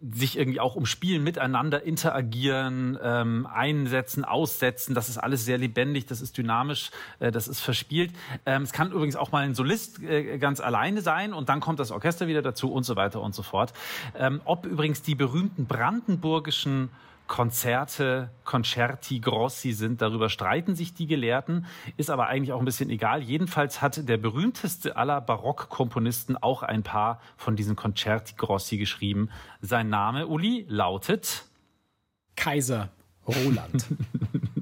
sich 0.00 0.38
irgendwie 0.38 0.60
auch 0.60 0.76
um 0.76 0.86
Spielen 0.86 1.22
miteinander 1.22 1.82
interagieren, 1.82 2.98
ähm, 3.02 3.46
einsetzen, 3.46 4.24
aussetzen. 4.24 4.94
Das 4.94 5.10
ist 5.10 5.18
alles 5.18 5.44
sehr 5.44 5.58
lebendig, 5.58 6.06
das 6.06 6.22
ist 6.22 6.38
dynamisch, 6.38 6.90
äh, 7.18 7.30
das 7.30 7.48
ist 7.48 7.60
verspielt. 7.60 8.12
Ähm, 8.46 8.62
es 8.62 8.72
kann 8.72 8.92
übrigens 8.92 9.16
auch 9.16 9.30
mal 9.30 9.44
ein 9.44 9.54
Solist 9.54 10.02
äh, 10.02 10.38
ganz 10.38 10.60
alleine 10.60 11.02
sein 11.02 11.34
und 11.34 11.50
dann 11.50 11.60
kommt 11.60 11.80
das 11.80 11.90
Orchester 11.90 12.28
wieder 12.28 12.40
dazu 12.40 12.72
und 12.72 12.84
so 12.84 12.96
weiter 12.96 13.20
und 13.20 13.34
so 13.34 13.42
fort. 13.42 13.74
Ähm, 14.18 14.40
ob 14.46 14.64
übrigens 14.64 15.02
die 15.02 15.14
berühmten 15.14 15.66
brandenburgischen 15.66 16.88
Konzerte, 17.30 18.28
Concerti 18.42 19.20
Grossi 19.20 19.70
sind. 19.70 20.02
Darüber 20.02 20.28
streiten 20.28 20.74
sich 20.74 20.94
die 20.94 21.06
Gelehrten, 21.06 21.64
ist 21.96 22.10
aber 22.10 22.26
eigentlich 22.26 22.52
auch 22.52 22.58
ein 22.58 22.64
bisschen 22.64 22.90
egal. 22.90 23.22
Jedenfalls 23.22 23.80
hat 23.80 24.08
der 24.08 24.16
berühmteste 24.16 24.96
aller 24.96 25.20
Barockkomponisten 25.20 26.36
auch 26.36 26.64
ein 26.64 26.82
paar 26.82 27.20
von 27.36 27.54
diesen 27.54 27.76
Concerti 27.76 28.34
Grossi 28.36 28.78
geschrieben. 28.78 29.30
Sein 29.60 29.88
Name, 29.88 30.26
Uli, 30.26 30.66
lautet 30.68 31.44
Kaiser 32.34 32.88
Roland. 33.28 33.86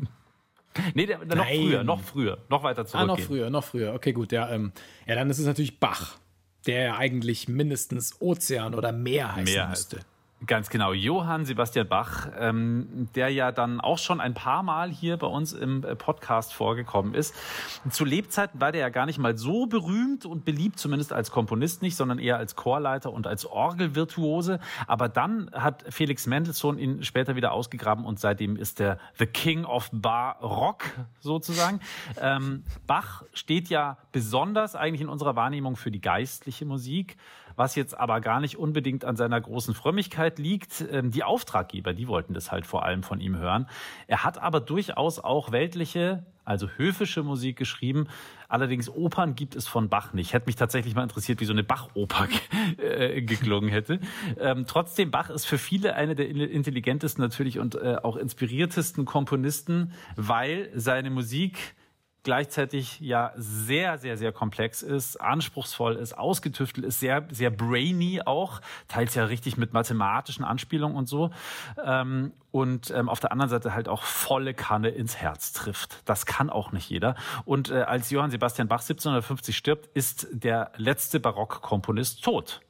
nee, 0.94 1.06
der, 1.06 1.24
der 1.24 1.36
noch 1.36 1.46
früher, 1.46 1.84
noch 1.84 2.00
früher, 2.02 2.38
noch 2.50 2.62
weiter 2.64 2.84
zurück. 2.84 3.02
Ah, 3.02 3.06
noch 3.06 3.18
früher, 3.18 3.48
noch 3.48 3.64
früher. 3.64 3.94
Okay, 3.94 4.12
gut. 4.12 4.30
Ja, 4.30 4.50
ähm, 4.50 4.72
ja, 5.06 5.14
dann 5.14 5.30
ist 5.30 5.38
es 5.38 5.46
natürlich 5.46 5.80
Bach, 5.80 6.18
der 6.66 6.82
ja 6.82 6.96
eigentlich 6.98 7.48
mindestens 7.48 8.20
Ozean 8.20 8.74
oder 8.74 8.92
Meer 8.92 9.34
heißen 9.36 9.54
Meer 9.54 9.68
müsste. 9.68 9.96
Heißt. 9.96 10.06
Ganz 10.46 10.70
genau. 10.70 10.92
Johann 10.92 11.44
Sebastian 11.44 11.88
Bach, 11.88 12.28
ähm, 12.38 13.08
der 13.16 13.28
ja 13.28 13.50
dann 13.50 13.80
auch 13.80 13.98
schon 13.98 14.20
ein 14.20 14.34
paar 14.34 14.62
Mal 14.62 14.88
hier 14.88 15.16
bei 15.16 15.26
uns 15.26 15.52
im 15.52 15.82
äh, 15.82 15.96
Podcast 15.96 16.54
vorgekommen 16.54 17.12
ist. 17.12 17.34
Zu 17.90 18.04
Lebzeiten 18.04 18.60
war 18.60 18.70
der 18.70 18.82
ja 18.82 18.88
gar 18.88 19.04
nicht 19.06 19.18
mal 19.18 19.36
so 19.36 19.66
berühmt 19.66 20.26
und 20.26 20.44
beliebt, 20.44 20.78
zumindest 20.78 21.12
als 21.12 21.32
Komponist 21.32 21.82
nicht, 21.82 21.96
sondern 21.96 22.20
eher 22.20 22.36
als 22.36 22.54
Chorleiter 22.54 23.12
und 23.12 23.26
als 23.26 23.46
Orgelvirtuose. 23.46 24.60
Aber 24.86 25.08
dann 25.08 25.50
hat 25.52 25.84
Felix 25.88 26.28
Mendelssohn 26.28 26.78
ihn 26.78 27.02
später 27.02 27.34
wieder 27.34 27.50
ausgegraben 27.50 28.04
und 28.04 28.20
seitdem 28.20 28.54
ist 28.54 28.78
der 28.78 28.98
The 29.18 29.26
King 29.26 29.64
of 29.64 29.90
Barock 29.92 30.84
sozusagen. 31.18 31.80
Ähm, 32.20 32.62
Bach 32.86 33.24
steht 33.32 33.70
ja 33.70 33.98
besonders 34.12 34.76
eigentlich 34.76 35.00
in 35.00 35.08
unserer 35.08 35.34
Wahrnehmung 35.34 35.74
für 35.74 35.90
die 35.90 36.00
geistliche 36.00 36.64
Musik 36.64 37.16
was 37.58 37.74
jetzt 37.74 37.98
aber 37.98 38.20
gar 38.20 38.40
nicht 38.40 38.56
unbedingt 38.56 39.04
an 39.04 39.16
seiner 39.16 39.40
großen 39.40 39.74
Frömmigkeit 39.74 40.38
liegt. 40.38 40.84
Ähm, 40.90 41.10
die 41.10 41.24
Auftraggeber, 41.24 41.92
die 41.92 42.08
wollten 42.08 42.32
das 42.32 42.52
halt 42.52 42.66
vor 42.66 42.84
allem 42.84 43.02
von 43.02 43.20
ihm 43.20 43.36
hören. 43.36 43.68
Er 44.06 44.24
hat 44.24 44.38
aber 44.40 44.60
durchaus 44.60 45.18
auch 45.18 45.50
weltliche, 45.50 46.24
also 46.44 46.68
höfische 46.68 47.22
Musik 47.22 47.56
geschrieben. 47.56 48.06
Allerdings 48.48 48.88
Opern 48.88 49.34
gibt 49.34 49.56
es 49.56 49.66
von 49.66 49.88
Bach 49.88 50.12
nicht. 50.12 50.32
Hätte 50.32 50.46
mich 50.46 50.56
tatsächlich 50.56 50.94
mal 50.94 51.02
interessiert, 51.02 51.40
wie 51.40 51.44
so 51.44 51.52
eine 51.52 51.64
Bach-Oper 51.64 52.28
äh, 52.78 53.20
geklungen 53.22 53.70
hätte. 53.70 54.00
Ähm, 54.38 54.64
trotzdem, 54.66 55.10
Bach 55.10 55.28
ist 55.28 55.44
für 55.44 55.58
viele 55.58 55.94
einer 55.94 56.14
der 56.14 56.28
intelligentesten 56.28 57.20
natürlich 57.20 57.58
und 57.58 57.74
äh, 57.74 57.96
auch 58.02 58.16
inspiriertesten 58.16 59.04
Komponisten, 59.04 59.92
weil 60.16 60.70
seine 60.74 61.10
Musik 61.10 61.58
gleichzeitig 62.28 63.00
ja 63.00 63.32
sehr, 63.36 63.96
sehr, 63.96 64.18
sehr 64.18 64.32
komplex 64.32 64.82
ist, 64.82 65.18
anspruchsvoll 65.18 65.96
ist, 65.96 66.12
ausgetüftelt 66.12 66.84
ist, 66.84 67.00
sehr, 67.00 67.26
sehr 67.30 67.48
brainy 67.48 68.20
auch, 68.26 68.60
teils 68.86 69.14
ja 69.14 69.24
richtig 69.24 69.56
mit 69.56 69.72
mathematischen 69.72 70.44
Anspielungen 70.44 70.94
und 70.94 71.08
so. 71.08 71.30
Ähm, 71.82 72.32
und 72.50 72.90
ähm, 72.90 73.08
auf 73.08 73.20
der 73.20 73.32
anderen 73.32 73.48
Seite 73.48 73.72
halt 73.72 73.88
auch 73.88 74.02
volle 74.02 74.52
Kanne 74.52 74.90
ins 74.90 75.16
Herz 75.16 75.54
trifft. 75.54 76.02
Das 76.04 76.26
kann 76.26 76.50
auch 76.50 76.70
nicht 76.70 76.90
jeder. 76.90 77.14
Und 77.46 77.70
äh, 77.70 77.80
als 77.80 78.10
Johann 78.10 78.30
Sebastian 78.30 78.68
Bach 78.68 78.82
1750 78.82 79.56
stirbt, 79.56 79.86
ist 79.94 80.26
der 80.30 80.72
letzte 80.76 81.20
Barockkomponist 81.20 82.22
tot. 82.22 82.60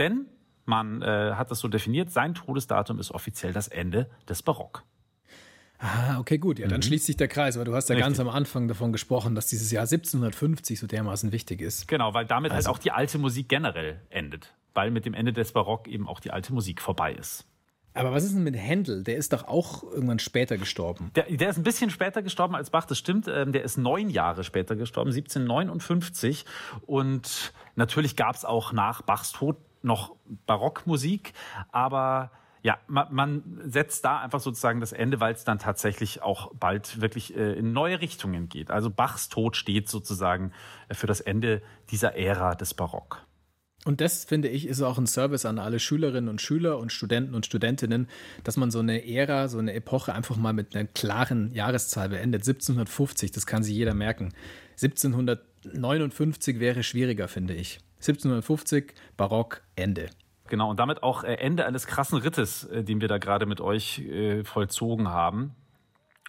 Denn 0.00 0.26
man 0.64 1.00
äh, 1.02 1.34
hat 1.34 1.52
das 1.52 1.60
so 1.60 1.68
definiert, 1.68 2.10
sein 2.10 2.34
Todesdatum 2.34 2.98
ist 2.98 3.12
offiziell 3.12 3.52
das 3.52 3.68
Ende 3.68 4.10
des 4.28 4.42
Barock. 4.42 4.82
Ah, 5.78 6.18
okay, 6.18 6.38
gut. 6.38 6.58
Ja, 6.58 6.68
dann 6.68 6.78
mhm. 6.78 6.82
schließt 6.82 7.06
sich 7.06 7.16
der 7.16 7.28
Kreis. 7.28 7.56
Aber 7.56 7.64
du 7.64 7.74
hast 7.74 7.88
ja 7.88 7.94
Richtig. 7.94 8.06
ganz 8.06 8.20
am 8.20 8.28
Anfang 8.28 8.68
davon 8.68 8.92
gesprochen, 8.92 9.34
dass 9.34 9.46
dieses 9.46 9.70
Jahr 9.70 9.82
1750 9.82 10.78
so 10.78 10.86
dermaßen 10.86 11.32
wichtig 11.32 11.60
ist. 11.60 11.88
Genau, 11.88 12.14
weil 12.14 12.24
damit 12.24 12.50
halt 12.52 12.58
also. 12.58 12.68
halt 12.68 12.76
auch 12.76 12.82
die 12.82 12.92
alte 12.92 13.18
Musik 13.18 13.48
generell 13.48 14.00
endet. 14.10 14.54
Weil 14.74 14.90
mit 14.90 15.06
dem 15.06 15.14
Ende 15.14 15.32
des 15.32 15.52
Barock 15.52 15.88
eben 15.88 16.08
auch 16.08 16.20
die 16.20 16.30
alte 16.30 16.52
Musik 16.52 16.80
vorbei 16.80 17.12
ist. 17.12 17.46
Aber 17.96 18.12
was 18.12 18.24
ist 18.24 18.34
denn 18.34 18.44
mit 18.44 18.56
Händel? 18.56 19.02
Der 19.02 19.16
ist 19.16 19.32
doch 19.32 19.48
auch 19.48 19.82
irgendwann 19.82 20.18
später 20.18 20.58
gestorben. 20.58 21.10
Der, 21.14 21.24
der 21.24 21.48
ist 21.48 21.56
ein 21.56 21.62
bisschen 21.62 21.88
später 21.88 22.22
gestorben 22.22 22.54
als 22.54 22.68
Bach, 22.68 22.84
das 22.84 22.98
stimmt. 22.98 23.26
Ähm, 23.26 23.52
der 23.52 23.62
ist 23.62 23.78
neun 23.78 24.10
Jahre 24.10 24.44
später 24.44 24.76
gestorben, 24.76 25.10
1759. 25.10 26.44
Und 26.84 27.54
natürlich 27.74 28.14
gab 28.16 28.34
es 28.34 28.44
auch 28.44 28.72
nach 28.72 29.00
Bachs 29.00 29.32
Tod 29.32 29.56
noch 29.82 30.14
Barockmusik, 30.46 31.32
aber 31.72 32.30
ja, 32.66 32.80
man, 32.88 33.06
man 33.14 33.60
setzt 33.64 34.04
da 34.04 34.18
einfach 34.18 34.40
sozusagen 34.40 34.80
das 34.80 34.90
Ende, 34.90 35.20
weil 35.20 35.32
es 35.32 35.44
dann 35.44 35.60
tatsächlich 35.60 36.22
auch 36.22 36.52
bald 36.52 37.00
wirklich 37.00 37.36
äh, 37.36 37.52
in 37.52 37.72
neue 37.72 38.00
Richtungen 38.00 38.48
geht. 38.48 38.72
Also 38.72 38.90
Bachs 38.90 39.28
Tod 39.28 39.56
steht 39.56 39.88
sozusagen 39.88 40.50
äh, 40.88 40.94
für 40.94 41.06
das 41.06 41.20
Ende 41.20 41.62
dieser 41.92 42.16
Ära 42.16 42.56
des 42.56 42.74
Barock. 42.74 43.24
Und 43.84 44.00
das, 44.00 44.24
finde 44.24 44.48
ich, 44.48 44.66
ist 44.66 44.82
auch 44.82 44.98
ein 44.98 45.06
Service 45.06 45.46
an 45.46 45.60
alle 45.60 45.78
Schülerinnen 45.78 46.28
und 46.28 46.40
Schüler 46.40 46.78
und 46.78 46.90
Studenten 46.90 47.36
und 47.36 47.46
Studentinnen, 47.46 48.08
dass 48.42 48.56
man 48.56 48.72
so 48.72 48.80
eine 48.80 49.06
Ära, 49.06 49.46
so 49.46 49.58
eine 49.58 49.72
Epoche 49.72 50.12
einfach 50.12 50.34
mal 50.36 50.52
mit 50.52 50.74
einer 50.74 50.86
klaren 50.86 51.54
Jahreszahl 51.54 52.08
beendet. 52.08 52.40
1750, 52.40 53.30
das 53.30 53.46
kann 53.46 53.62
sich 53.62 53.76
jeder 53.76 53.94
merken. 53.94 54.34
1759 54.82 56.58
wäre 56.58 56.82
schwieriger, 56.82 57.28
finde 57.28 57.54
ich. 57.54 57.78
1750, 57.98 58.92
Barock, 59.16 59.62
Ende. 59.76 60.10
Genau, 60.48 60.70
und 60.70 60.78
damit 60.78 61.02
auch 61.02 61.24
äh, 61.24 61.34
Ende 61.34 61.66
eines 61.66 61.86
krassen 61.86 62.18
Rittes, 62.18 62.64
äh, 62.64 62.84
den 62.84 63.00
wir 63.00 63.08
da 63.08 63.18
gerade 63.18 63.46
mit 63.46 63.60
euch 63.60 63.98
äh, 64.00 64.44
vollzogen 64.44 65.08
haben. 65.08 65.54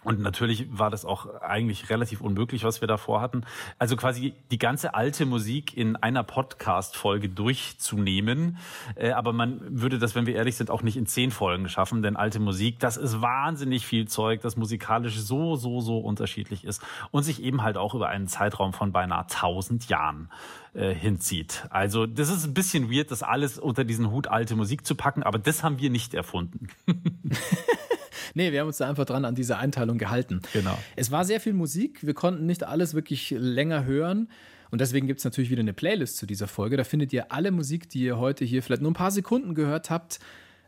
Und 0.04 0.20
natürlich 0.20 0.66
war 0.70 0.90
das 0.90 1.04
auch 1.04 1.40
eigentlich 1.40 1.90
relativ 1.90 2.20
unmöglich, 2.20 2.62
was 2.62 2.80
wir 2.80 2.86
davor 2.86 3.20
hatten. 3.20 3.44
Also 3.78 3.96
quasi 3.96 4.32
die 4.52 4.58
ganze 4.58 4.94
alte 4.94 5.26
Musik 5.26 5.76
in 5.76 5.96
einer 5.96 6.22
Podcast-Folge 6.22 7.28
durchzunehmen. 7.28 8.58
Äh, 8.94 9.10
aber 9.10 9.32
man 9.32 9.60
würde 9.68 9.98
das, 9.98 10.14
wenn 10.14 10.26
wir 10.26 10.36
ehrlich 10.36 10.54
sind, 10.54 10.70
auch 10.70 10.82
nicht 10.82 10.96
in 10.96 11.06
zehn 11.06 11.32
Folgen 11.32 11.68
schaffen, 11.68 12.02
denn 12.02 12.14
alte 12.14 12.38
Musik, 12.38 12.78
das 12.78 12.96
ist 12.96 13.20
wahnsinnig 13.20 13.86
viel 13.86 14.06
Zeug, 14.06 14.40
das 14.40 14.56
musikalisch 14.56 15.18
so, 15.18 15.56
so, 15.56 15.80
so 15.80 15.98
unterschiedlich 15.98 16.64
ist 16.64 16.80
und 17.10 17.24
sich 17.24 17.42
eben 17.42 17.62
halt 17.62 17.76
auch 17.76 17.94
über 17.94 18.08
einen 18.08 18.28
Zeitraum 18.28 18.72
von 18.72 18.92
beinahe 18.92 19.26
tausend 19.26 19.88
Jahren 19.88 20.30
äh, 20.74 20.94
hinzieht. 20.94 21.66
Also 21.70 22.06
das 22.06 22.28
ist 22.28 22.44
ein 22.44 22.54
bisschen 22.54 22.88
weird, 22.88 23.10
das 23.10 23.24
alles 23.24 23.58
unter 23.58 23.82
diesen 23.82 24.12
Hut 24.12 24.28
alte 24.28 24.54
Musik 24.54 24.86
zu 24.86 24.94
packen, 24.94 25.24
aber 25.24 25.38
das 25.38 25.64
haben 25.64 25.80
wir 25.80 25.90
nicht 25.90 26.14
erfunden. 26.14 26.68
Nee, 28.34 28.52
wir 28.52 28.60
haben 28.60 28.68
uns 28.68 28.78
da 28.78 28.88
einfach 28.88 29.04
dran 29.04 29.24
an 29.24 29.34
diese 29.34 29.58
Einteilung 29.58 29.98
gehalten. 29.98 30.42
Genau. 30.52 30.78
Es 30.96 31.10
war 31.10 31.24
sehr 31.24 31.40
viel 31.40 31.54
Musik. 31.54 32.04
Wir 32.06 32.14
konnten 32.14 32.46
nicht 32.46 32.64
alles 32.64 32.94
wirklich 32.94 33.30
länger 33.30 33.84
hören. 33.84 34.28
Und 34.70 34.80
deswegen 34.80 35.06
gibt 35.06 35.18
es 35.18 35.24
natürlich 35.24 35.50
wieder 35.50 35.60
eine 35.60 35.72
Playlist 35.72 36.16
zu 36.18 36.26
dieser 36.26 36.46
Folge. 36.46 36.76
Da 36.76 36.84
findet 36.84 37.12
ihr 37.12 37.32
alle 37.32 37.50
Musik, 37.50 37.88
die 37.88 38.00
ihr 38.00 38.18
heute 38.18 38.44
hier 38.44 38.62
vielleicht 38.62 38.82
nur 38.82 38.90
ein 38.90 38.94
paar 38.94 39.10
Sekunden 39.10 39.54
gehört 39.54 39.90
habt. 39.90 40.20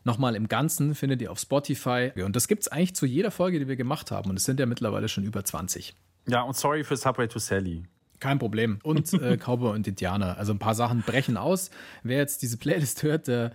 Nochmal 0.03 0.35
im 0.35 0.47
Ganzen 0.47 0.95
findet 0.95 1.21
ihr 1.21 1.31
auf 1.31 1.39
Spotify. 1.39 2.11
Und 2.23 2.35
das 2.35 2.47
gibt 2.47 2.63
es 2.63 2.67
eigentlich 2.67 2.95
zu 2.95 3.05
jeder 3.05 3.29
Folge, 3.29 3.59
die 3.59 3.67
wir 3.67 3.75
gemacht 3.75 4.09
haben. 4.09 4.31
Und 4.31 4.37
es 4.37 4.45
sind 4.45 4.59
ja 4.59 4.65
mittlerweile 4.65 5.07
schon 5.07 5.23
über 5.23 5.45
20. 5.45 5.93
Ja, 6.27 6.41
und 6.41 6.55
sorry 6.55 6.83
für 6.83 6.97
Subway 6.97 7.27
to 7.27 7.37
Sally. 7.37 7.83
Kein 8.19 8.39
Problem. 8.39 8.79
Und 8.83 9.13
äh, 9.13 9.37
Cowboy 9.43 9.75
und 9.75 9.87
Indianer. 9.87 10.37
Also 10.37 10.53
ein 10.53 10.59
paar 10.59 10.75
Sachen 10.75 11.01
brechen 11.01 11.37
aus. 11.37 11.69
Wer 12.03 12.17
jetzt 12.17 12.41
diese 12.41 12.57
Playlist 12.57 13.03
hört, 13.03 13.27
der 13.27 13.51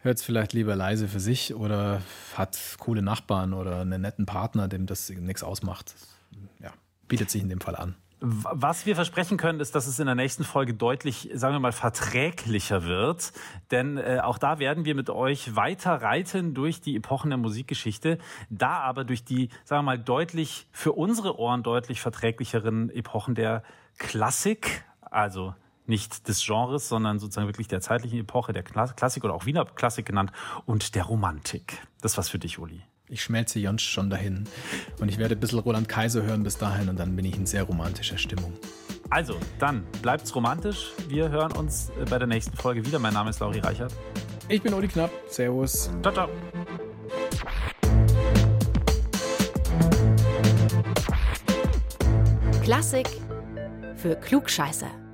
hört 0.00 0.18
es 0.18 0.24
vielleicht 0.24 0.52
lieber 0.52 0.76
leise 0.76 1.08
für 1.08 1.20
sich 1.20 1.54
oder 1.54 2.02
hat 2.34 2.58
coole 2.78 3.02
Nachbarn 3.02 3.52
oder 3.52 3.80
einen 3.80 4.02
netten 4.02 4.26
Partner, 4.26 4.68
dem 4.68 4.86
das 4.86 5.10
nichts 5.10 5.42
ausmacht. 5.42 5.94
Ja, 6.60 6.72
bietet 7.08 7.30
sich 7.30 7.42
in 7.42 7.48
dem 7.48 7.60
Fall 7.60 7.76
an. 7.76 7.94
Was 8.20 8.84
wir 8.84 8.96
versprechen 8.96 9.36
können, 9.36 9.60
ist, 9.60 9.76
dass 9.76 9.86
es 9.86 10.00
in 10.00 10.06
der 10.06 10.16
nächsten 10.16 10.42
Folge 10.42 10.74
deutlich, 10.74 11.30
sagen 11.34 11.54
wir 11.54 11.60
mal, 11.60 11.70
verträglicher 11.70 12.82
wird. 12.82 13.32
Denn 13.70 13.96
äh, 13.96 14.18
auch 14.20 14.38
da 14.38 14.58
werden 14.58 14.84
wir 14.84 14.96
mit 14.96 15.08
euch 15.08 15.54
weiter 15.54 16.02
reiten 16.02 16.52
durch 16.52 16.80
die 16.80 16.96
Epochen 16.96 17.30
der 17.30 17.38
Musikgeschichte. 17.38 18.18
Da 18.50 18.80
aber 18.80 19.04
durch 19.04 19.24
die, 19.24 19.50
sagen 19.64 19.80
wir 19.80 19.92
mal, 19.92 19.98
deutlich, 20.00 20.66
für 20.72 20.94
unsere 20.94 21.38
Ohren 21.38 21.62
deutlich 21.62 22.00
verträglicheren 22.00 22.90
Epochen 22.90 23.36
der 23.36 23.62
Klassik, 23.98 24.84
also 25.00 25.54
nicht 25.88 26.28
des 26.28 26.44
Genres, 26.44 26.88
sondern 26.88 27.18
sozusagen 27.18 27.48
wirklich 27.48 27.68
der 27.68 27.80
zeitlichen 27.80 28.20
Epoche, 28.20 28.52
der 28.52 28.62
Klassik 28.62 29.24
oder 29.24 29.34
auch 29.34 29.46
Wiener 29.46 29.64
Klassik 29.64 30.06
genannt 30.06 30.32
und 30.66 30.94
der 30.94 31.04
Romantik. 31.04 31.78
Das 32.00 32.16
war's 32.16 32.28
für 32.28 32.38
dich, 32.38 32.58
Uli. 32.58 32.82
Ich 33.10 33.22
schmelze 33.22 33.58
Jonsch 33.58 33.88
schon 33.88 34.10
dahin. 34.10 34.44
Und 35.00 35.08
ich 35.08 35.16
werde 35.16 35.34
ein 35.34 35.40
bisschen 35.40 35.60
Roland 35.60 35.88
Kaiser 35.88 36.22
hören 36.22 36.42
bis 36.42 36.58
dahin 36.58 36.90
und 36.90 36.98
dann 36.98 37.16
bin 37.16 37.24
ich 37.24 37.36
in 37.36 37.46
sehr 37.46 37.62
romantischer 37.62 38.18
Stimmung. 38.18 38.52
Also, 39.10 39.38
dann 39.58 39.86
bleibt's 40.02 40.34
romantisch. 40.34 40.92
Wir 41.08 41.30
hören 41.30 41.52
uns 41.52 41.90
äh, 41.98 42.04
bei 42.04 42.18
der 42.18 42.28
nächsten 42.28 42.54
Folge 42.56 42.84
wieder. 42.84 42.98
Mein 42.98 43.14
Name 43.14 43.30
ist 43.30 43.40
Lauri 43.40 43.60
Reichert. 43.60 43.94
Ich 44.48 44.60
bin 44.60 44.74
Uli 44.74 44.88
Knapp. 44.88 45.10
Servus. 45.28 45.90
Ciao, 46.02 46.12
ciao. 46.12 46.28
Klassik 52.62 53.08
für 53.96 54.14
Klugscheißer. 54.16 55.07